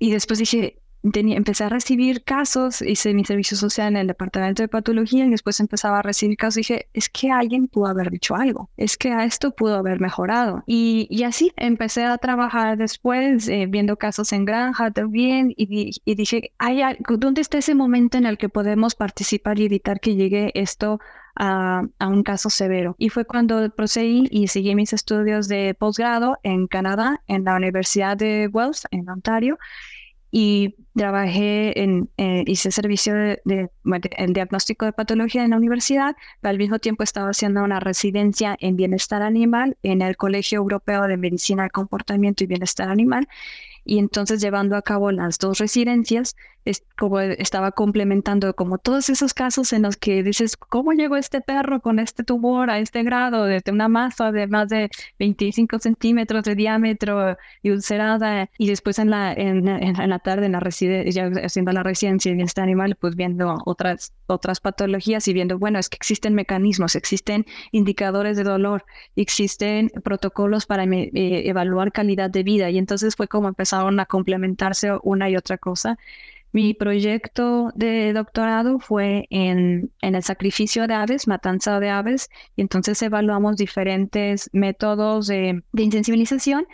Y 0.00 0.10
después 0.12 0.38
dije, 0.38 0.80
tenía, 1.12 1.36
empecé 1.36 1.64
a 1.64 1.68
recibir 1.68 2.24
casos, 2.24 2.82
hice 2.82 3.12
mi 3.12 3.24
servicio 3.24 3.54
social 3.56 3.88
en 3.88 3.96
el 3.98 4.06
departamento 4.06 4.62
de 4.62 4.68
patología 4.68 5.26
y 5.26 5.30
después 5.30 5.60
empezaba 5.60 5.98
a 5.98 6.02
recibir 6.02 6.38
casos. 6.38 6.56
Dije, 6.56 6.88
es 6.94 7.10
que 7.10 7.30
alguien 7.30 7.68
pudo 7.68 7.86
haber 7.86 8.10
dicho 8.10 8.34
algo, 8.34 8.70
es 8.78 8.96
que 8.96 9.12
a 9.12 9.24
esto 9.24 9.52
pudo 9.52 9.76
haber 9.76 10.00
mejorado. 10.00 10.62
Y, 10.66 11.06
y 11.10 11.24
así 11.24 11.52
empecé 11.56 12.04
a 12.04 12.16
trabajar 12.16 12.78
después, 12.78 13.46
eh, 13.48 13.66
viendo 13.68 13.96
casos 13.98 14.32
en 14.32 14.46
granja 14.46 14.90
también, 14.90 15.52
y, 15.54 15.90
y 16.02 16.14
dije, 16.14 16.52
¿hay, 16.58 16.80
¿dónde 17.08 17.42
está 17.42 17.58
ese 17.58 17.74
momento 17.74 18.16
en 18.16 18.24
el 18.24 18.38
que 18.38 18.48
podemos 18.48 18.94
participar 18.94 19.58
y 19.58 19.66
evitar 19.66 20.00
que 20.00 20.16
llegue 20.16 20.50
esto 20.54 20.98
a, 21.36 21.82
a, 21.98 22.08
un 22.08 22.22
caso 22.22 22.50
severo. 22.50 22.96
Y 22.98 23.08
fue 23.08 23.24
cuando 23.24 23.70
procedí 23.70 24.26
y 24.30 24.48
seguí 24.48 24.74
mis 24.74 24.92
estudios 24.92 25.48
de 25.48 25.74
posgrado 25.74 26.38
en 26.42 26.66
Canadá, 26.66 27.22
en 27.28 27.44
la 27.44 27.54
Universidad 27.56 28.16
de 28.16 28.48
Wells, 28.52 28.86
en 28.90 29.08
Ontario, 29.08 29.58
y 30.30 30.76
trabajé 30.94 31.82
en, 31.82 32.10
eh, 32.16 32.44
hice 32.46 32.70
servicio 32.70 33.14
de, 33.14 33.70
el 34.16 34.32
diagnóstico 34.32 34.84
de 34.84 34.92
patología 34.92 35.44
en 35.44 35.50
la 35.50 35.56
universidad, 35.56 36.16
pero 36.40 36.50
al 36.50 36.58
mismo 36.58 36.78
tiempo 36.78 37.02
estaba 37.02 37.30
haciendo 37.30 37.62
una 37.64 37.80
residencia 37.80 38.56
en 38.60 38.76
bienestar 38.76 39.22
animal 39.22 39.76
en 39.82 40.02
el 40.02 40.16
Colegio 40.16 40.58
Europeo 40.58 41.06
de 41.06 41.16
Medicina 41.16 41.62
del 41.62 41.72
Comportamiento 41.72 42.44
y 42.44 42.46
Bienestar 42.46 42.88
Animal. 42.88 43.28
y 43.84 43.98
entonces 43.98 44.40
llevando 44.42 44.76
a 44.76 44.82
cabo 44.82 45.10
las 45.10 45.38
dos 45.38 45.58
residencias, 45.58 46.36
es 46.64 46.84
como 46.98 47.20
estaba 47.20 47.72
complementando 47.72 48.54
como 48.54 48.78
todos 48.78 49.08
esos 49.08 49.34
casos 49.34 49.72
en 49.72 49.82
los 49.82 49.96
que 49.96 50.22
dices, 50.22 50.56
¿cómo 50.56 50.92
llegó 50.92 51.16
este 51.16 51.40
perro 51.40 51.80
con 51.80 51.98
este 51.98 52.24
tumor 52.24 52.70
a 52.70 52.78
este 52.78 53.02
grado, 53.02 53.44
desde 53.44 53.72
una 53.72 53.88
masa 53.88 54.32
de 54.32 54.46
más 54.46 54.68
de 54.68 54.90
25 55.18 55.78
centímetros 55.78 56.44
de 56.44 56.54
diámetro 56.54 57.36
y 57.62 57.70
ulcerada? 57.70 58.50
Y 58.58 58.68
después 58.68 58.98
en 58.98 59.10
la, 59.10 59.32
en, 59.32 59.66
en, 59.68 60.10
la 60.10 60.18
tarde, 60.18 60.46
en 60.46 60.52
la 60.52 60.60
residencia, 60.60 61.30
haciendo 61.42 61.72
la 61.72 61.82
residencia 61.82 62.30
en 62.30 62.40
este 62.40 62.60
animal, 62.60 62.96
pues 63.00 63.16
viendo 63.16 63.56
otras, 63.64 64.12
otras 64.26 64.60
patologías 64.60 65.26
y 65.28 65.32
viendo, 65.32 65.58
bueno, 65.58 65.78
es 65.78 65.88
que 65.88 65.96
existen 65.96 66.34
mecanismos, 66.34 66.94
existen 66.94 67.46
indicadores 67.72 68.36
de 68.36 68.44
dolor, 68.44 68.84
existen 69.16 69.90
protocolos 70.04 70.66
para 70.66 70.84
eh, 70.84 71.10
evaluar 71.48 71.92
calidad 71.92 72.30
de 72.30 72.42
vida. 72.42 72.70
Y 72.70 72.78
entonces 72.78 73.16
fue 73.16 73.28
como 73.28 73.48
empezaron 73.48 73.98
a 74.00 74.06
complementarse 74.06 74.90
una 75.02 75.30
y 75.30 75.36
otra 75.36 75.58
cosa. 75.58 75.98
Mi 76.52 76.74
proyecto 76.74 77.70
de 77.74 78.12
doctorado 78.12 78.80
fue 78.80 79.26
en, 79.30 79.92
en, 80.00 80.14
el 80.14 80.22
sacrificio 80.22 80.86
de 80.86 80.94
aves, 80.94 81.28
matanza 81.28 81.78
de 81.78 81.90
aves, 81.90 82.28
y 82.56 82.62
entonces 82.62 83.00
evaluamos 83.02 83.56
diferentes 83.56 84.50
métodos 84.52 85.28
de, 85.28 85.62
de 85.72 85.82
insensibilización 85.82 86.66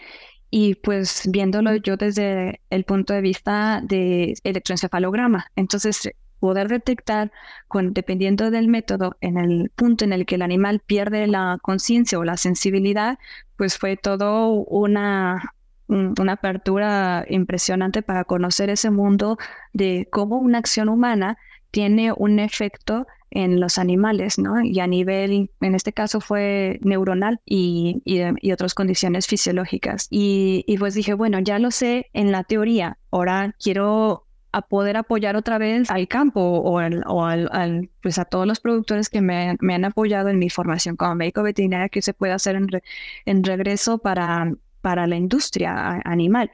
y 0.51 0.77
pues 0.77 1.29
viéndolo 1.31 1.77
yo 1.77 1.97
desde 1.97 2.61
el 2.71 2.85
punto 2.85 3.13
de 3.13 3.21
vista 3.21 3.83
de 3.83 4.35
electroencefalograma. 4.45 5.47
Entonces, 5.57 6.11
poder 6.39 6.69
detectar, 6.69 7.33
con, 7.69 7.93
dependiendo 7.93 8.51
del 8.51 8.69
método, 8.69 9.17
en 9.21 9.39
el 9.39 9.71
punto 9.75 10.05
en 10.05 10.13
el 10.13 10.27
que 10.27 10.37
el 10.37 10.43
animal 10.43 10.81
pierde 10.81 11.27
la 11.27 11.59
conciencia 11.63 12.19
o 12.19 12.25
la 12.25 12.37
sensibilidad, 12.37 13.19
pues 13.57 13.79
fue 13.79 13.97
todo 13.97 14.51
una, 14.51 15.55
una 15.89 16.33
apertura 16.33 17.25
impresionante 17.29 18.03
para 18.03 18.25
conocer 18.25 18.71
ese 18.71 18.91
mundo 18.91 19.39
de 19.73 20.09
cómo 20.11 20.39
una 20.39 20.59
acción 20.59 20.89
humana 20.89 21.39
tiene 21.71 22.13
un 22.13 22.39
efecto 22.39 23.07
en 23.31 23.61
los 23.61 23.79
animales, 23.79 24.39
¿no? 24.39 24.63
Y 24.63 24.81
a 24.81 24.87
nivel, 24.87 25.51
en 25.61 25.75
este 25.75 25.93
caso 25.93 26.21
fue 26.21 26.79
neuronal 26.83 27.41
y, 27.45 28.01
y, 28.05 28.53
otras 28.53 28.73
condiciones 28.73 29.27
fisiológicas. 29.27 30.07
Y, 30.11 30.65
y, 30.67 30.79
pues 30.79 30.95
dije, 30.95 31.13
bueno, 31.15 31.39
ya 31.41 31.59
lo 31.59 31.71
sé 31.71 32.09
en 32.15 32.33
la 32.33 32.45
teoría, 32.45 32.99
ahora 33.11 33.55
quiero 33.63 34.27
a 34.53 34.63
poder 34.63 34.97
apoyar 34.97 35.37
otra 35.37 35.59
vez 35.59 35.91
al 35.91 36.09
campo 36.09 36.41
o, 36.41 36.81
o 36.81 37.25
al, 37.27 37.91
pues 38.01 38.19
a 38.19 38.25
todos 38.25 38.47
los 38.47 38.59
productores 38.59 39.11
que 39.11 39.21
me, 39.21 39.59
me, 39.61 39.75
han 39.75 39.85
apoyado 39.85 40.31
en 40.31 40.39
mi 40.39 40.49
formación 40.49 40.97
como 40.97 41.15
médico 41.15 41.43
veterinario 41.43 41.91
que 41.91 42.01
se 42.01 42.15
puede 42.15 42.33
hacer 42.33 42.57
en, 42.57 42.67
en 43.27 43.45
regreso 43.45 43.99
para 43.99 44.51
para 44.87 45.09
la 45.09 45.17
industria 45.17 46.01
animal. 46.05 46.53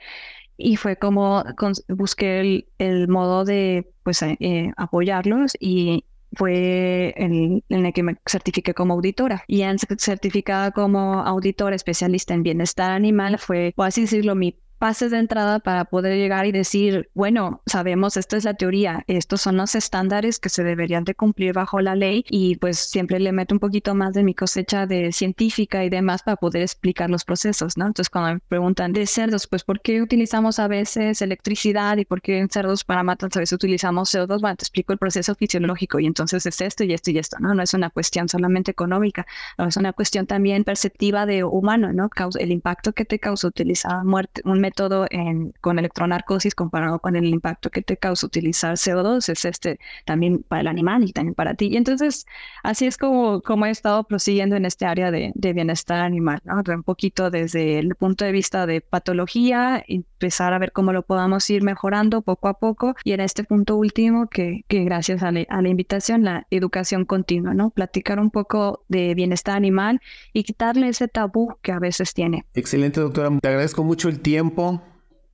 Y 0.56 0.76
fue 0.76 0.96
como 0.96 1.44
busqué 1.86 2.64
el, 2.78 3.08
modo 3.08 3.44
de 3.44 3.92
pues, 4.04 4.22
eh, 4.22 4.38
eh, 4.40 4.72
apoyarlos 4.78 5.52
y 5.60 6.06
fue 6.32 7.12
en, 7.18 7.62
en, 7.68 7.84
el 7.84 7.92
que 7.92 8.02
me 8.02 8.16
certifiqué 8.24 8.72
como 8.72 8.94
auditora. 8.94 9.44
Y 9.48 9.64
certificada 9.98 10.70
como 10.70 11.20
auditora 11.20 11.76
especialista 11.76 12.32
en 12.32 12.42
bienestar 12.42 12.92
animal 12.92 13.38
fue, 13.38 13.74
por 13.76 13.86
así 13.86 14.00
decirlo, 14.00 14.34
mi 14.34 14.56
pases 14.82 15.12
de 15.12 15.18
entrada 15.18 15.60
para 15.60 15.84
poder 15.84 16.16
llegar 16.16 16.44
y 16.44 16.50
decir, 16.50 17.08
bueno, 17.14 17.62
sabemos, 17.66 18.16
esta 18.16 18.36
es 18.36 18.42
la 18.42 18.54
teoría, 18.54 19.04
estos 19.06 19.40
son 19.40 19.56
los 19.56 19.76
estándares 19.76 20.40
que 20.40 20.48
se 20.48 20.64
deberían 20.64 21.04
de 21.04 21.14
cumplir 21.14 21.52
bajo 21.52 21.80
la 21.80 21.94
ley 21.94 22.24
y 22.28 22.56
pues 22.56 22.78
siempre 22.80 23.20
le 23.20 23.30
meto 23.30 23.54
un 23.54 23.60
poquito 23.60 23.94
más 23.94 24.12
de 24.12 24.24
mi 24.24 24.34
cosecha 24.34 24.88
de 24.88 25.12
científica 25.12 25.84
y 25.84 25.88
demás 25.88 26.24
para 26.24 26.34
poder 26.34 26.62
explicar 26.62 27.10
los 27.10 27.24
procesos, 27.24 27.78
¿no? 27.78 27.86
Entonces 27.86 28.10
cuando 28.10 28.34
me 28.34 28.40
preguntan 28.40 28.92
de 28.92 29.06
cerdos, 29.06 29.46
pues 29.46 29.62
¿por 29.62 29.80
qué 29.80 30.02
utilizamos 30.02 30.58
a 30.58 30.66
veces 30.66 31.22
electricidad 31.22 31.96
y 31.98 32.04
por 32.04 32.20
qué 32.20 32.38
en 32.38 32.50
cerdos 32.50 32.82
para 32.82 33.04
matar 33.04 33.30
a 33.32 33.38
veces 33.38 33.52
utilizamos 33.52 34.12
CO2? 34.12 34.40
Bueno, 34.40 34.56
te 34.56 34.64
explico 34.64 34.92
el 34.92 34.98
proceso 34.98 35.36
fisiológico 35.36 36.00
y 36.00 36.06
entonces 36.06 36.44
es 36.44 36.60
esto 36.60 36.82
y 36.82 36.92
esto 36.92 37.12
y 37.12 37.18
esto, 37.18 37.36
¿no? 37.38 37.54
No 37.54 37.62
es 37.62 37.72
una 37.72 37.90
cuestión 37.90 38.28
solamente 38.28 38.72
económica, 38.72 39.28
es 39.58 39.76
una 39.76 39.92
cuestión 39.92 40.26
también 40.26 40.64
perceptiva 40.64 41.24
de 41.24 41.44
humano, 41.44 41.92
¿no? 41.92 42.10
El 42.36 42.50
impacto 42.50 42.92
que 42.92 43.04
te 43.04 43.20
causa 43.20 43.46
utilizar 43.46 44.02
muerte, 44.04 44.42
un 44.44 44.71
método 44.72 44.82
todo 44.82 45.06
en, 45.10 45.52
con 45.60 45.78
electronarcosis 45.78 46.54
comparado 46.54 46.98
con 46.98 47.14
el 47.14 47.26
impacto 47.26 47.70
que 47.70 47.82
te 47.82 47.96
causa 47.96 48.26
utilizar 48.26 48.74
CO2 48.74 49.28
es 49.28 49.44
este 49.44 49.78
también 50.04 50.42
para 50.42 50.62
el 50.62 50.66
animal 50.66 51.04
y 51.04 51.12
también 51.12 51.34
para 51.34 51.54
ti. 51.54 51.66
Y 51.66 51.76
entonces 51.76 52.26
así 52.62 52.86
es 52.86 52.96
como, 52.96 53.42
como 53.42 53.66
he 53.66 53.70
estado 53.70 54.02
prosiguiendo 54.04 54.56
en 54.56 54.64
este 54.64 54.86
área 54.86 55.10
de, 55.10 55.32
de 55.34 55.52
bienestar 55.52 56.00
animal, 56.00 56.40
¿no? 56.44 56.62
un 56.74 56.82
poquito 56.82 57.30
desde 57.30 57.78
el 57.78 57.94
punto 57.94 58.24
de 58.24 58.32
vista 58.32 58.66
de 58.66 58.80
patología, 58.80 59.84
empezar 59.86 60.52
a 60.52 60.58
ver 60.58 60.72
cómo 60.72 60.92
lo 60.92 61.02
podamos 61.02 61.48
ir 61.50 61.62
mejorando 61.62 62.22
poco 62.22 62.48
a 62.48 62.54
poco 62.54 62.94
y 63.04 63.12
en 63.12 63.20
este 63.20 63.44
punto 63.44 63.76
último 63.76 64.28
que, 64.28 64.64
que 64.68 64.84
gracias 64.84 65.22
a, 65.22 65.28
a 65.28 65.62
la 65.62 65.68
invitación, 65.68 66.24
la 66.24 66.46
educación 66.50 67.04
continua, 67.04 67.54
¿no? 67.54 67.70
Platicar 67.70 68.18
un 68.18 68.30
poco 68.30 68.84
de 68.88 69.14
bienestar 69.14 69.56
animal 69.56 70.00
y 70.32 70.44
quitarle 70.44 70.88
ese 70.88 71.08
tabú 71.08 71.54
que 71.62 71.72
a 71.72 71.78
veces 71.78 72.14
tiene. 72.14 72.46
Excelente, 72.54 73.00
doctora. 73.00 73.30
Te 73.40 73.48
agradezco 73.48 73.84
mucho 73.84 74.08
el 74.08 74.20
tiempo 74.20 74.61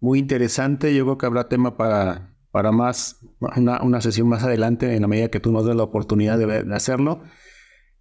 muy 0.01 0.19
interesante. 0.19 0.95
Yo 0.95 1.05
creo 1.05 1.19
que 1.19 1.27
habrá 1.27 1.49
tema 1.49 1.77
para, 1.77 2.35
para 2.51 2.73
más, 2.73 3.21
una, 3.41 4.01
sesión 4.01 4.29
más 4.29 4.43
adelante 4.45 4.95
en 4.95 5.03
la 5.03 5.09
medida 5.09 5.29
que 5.29 5.41
tú 5.41 5.53
nos 5.53 5.67
des 5.67 5.77
la 5.77 5.85
oportunidad 5.85 6.39
de, 6.39 6.75
hacerlo. 6.75 7.23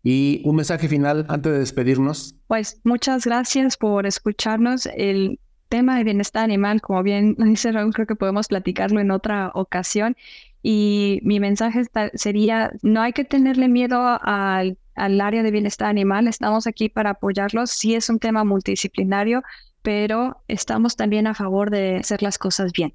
Y 0.04 0.42
un 0.46 0.56
mensaje 0.56 0.88
final 0.88 1.26
antes 1.28 1.52
de 1.52 1.60
despedirnos. 1.60 2.36
Pues 2.48 2.80
muchas 2.84 3.26
gracias 3.26 3.78
por 3.78 4.06
escucharnos. 4.06 4.88
El 4.96 5.40
tema 5.70 5.98
de 5.98 6.04
bienestar 6.04 6.44
animal, 6.44 6.82
como 6.82 7.04
bien 7.04 7.36
dice 7.38 7.72
Raúl, 7.72 7.94
creo 7.94 8.08
que 8.08 8.16
podemos 8.16 8.48
platicarlo 8.48 9.00
en 9.00 9.12
otra 9.12 9.52
ocasión. 9.54 10.16
Y 10.64 11.20
mi 11.24 11.40
mensaje 11.40 11.84
sería, 12.14 12.72
no 12.82 13.02
hay 13.02 13.14
que 13.14 13.24
tenerle 13.24 13.68
miedo 13.68 14.20
al, 14.22 14.78
al 14.96 15.22
área 15.22 15.44
de 15.44 15.52
bienestar 15.52 15.88
animal, 15.88 16.28
estamos 16.28 16.68
aquí 16.68 16.90
para 16.90 17.12
apoyarlos. 17.12 17.70
Sí 17.70 17.96
es 17.96 18.10
un 18.10 18.20
tema 18.20 18.44
multidisciplinario, 18.44 19.44
pero 19.88 20.44
estamos 20.50 20.98
también 20.98 21.28
a 21.28 21.34
favor 21.34 21.72
de 21.72 21.96
hacer 21.96 22.22
las 22.22 22.38
cosas 22.38 22.74
bien. 22.74 22.94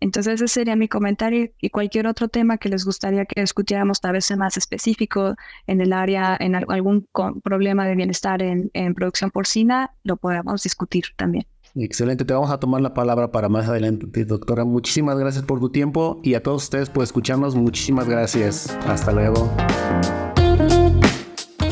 Entonces 0.00 0.42
ese 0.42 0.48
sería 0.48 0.74
mi 0.74 0.88
comentario 0.88 1.48
y 1.60 1.70
cualquier 1.70 2.08
otro 2.08 2.26
tema 2.26 2.58
que 2.58 2.68
les 2.68 2.84
gustaría 2.84 3.24
que 3.24 3.40
discutiéramos 3.40 4.00
tal 4.00 4.14
vez 4.14 4.36
más 4.36 4.56
específico 4.56 5.36
en 5.68 5.80
el 5.80 5.92
área, 5.92 6.36
en 6.40 6.56
algún 6.56 7.06
problema 7.44 7.86
de 7.86 7.94
bienestar 7.94 8.42
en, 8.42 8.68
en 8.74 8.94
producción 8.94 9.30
porcina, 9.30 9.94
lo 10.02 10.16
podemos 10.16 10.64
discutir 10.64 11.04
también. 11.16 11.46
Excelente, 11.76 12.24
te 12.24 12.34
vamos 12.34 12.50
a 12.50 12.58
tomar 12.58 12.80
la 12.80 12.94
palabra 12.94 13.30
para 13.30 13.48
más 13.48 13.68
adelante, 13.68 14.24
doctora. 14.24 14.64
Muchísimas 14.64 15.16
gracias 15.16 15.44
por 15.44 15.60
tu 15.60 15.70
tiempo 15.70 16.20
y 16.24 16.34
a 16.34 16.42
todos 16.42 16.64
ustedes 16.64 16.90
por 16.90 17.04
escucharnos. 17.04 17.54
Muchísimas 17.54 18.08
gracias. 18.08 18.76
Hasta 18.88 19.12
luego. 19.12 19.54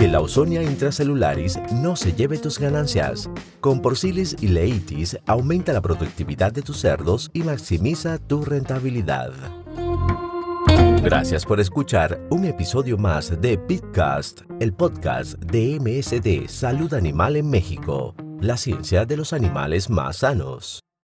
Que 0.02 0.08
la 0.08 0.18
Ausonia 0.18 0.64
intracelularis 0.64 1.60
no 1.74 1.94
se 1.94 2.12
lleve 2.12 2.36
tus 2.36 2.58
ganancias. 2.58 3.30
Con 3.60 3.80
Porcilis 3.80 4.34
y 4.40 4.48
Leitis 4.48 5.16
aumenta 5.26 5.72
la 5.72 5.80
productividad 5.80 6.50
de 6.50 6.60
tus 6.60 6.78
cerdos 6.80 7.30
y 7.32 7.44
maximiza 7.44 8.18
tu 8.18 8.44
rentabilidad. 8.44 9.30
Gracias 11.04 11.46
por 11.46 11.60
escuchar 11.60 12.20
un 12.30 12.46
episodio 12.46 12.98
más 12.98 13.40
de 13.40 13.56
Pitcast, 13.56 14.40
el 14.58 14.74
podcast 14.74 15.34
de 15.34 15.78
MSD 15.78 16.48
Salud 16.48 16.92
Animal 16.94 17.36
en 17.36 17.48
México, 17.48 18.16
la 18.40 18.56
ciencia 18.56 19.04
de 19.04 19.16
los 19.16 19.32
animales 19.32 19.88
más 19.88 20.16
sanos. 20.16 20.81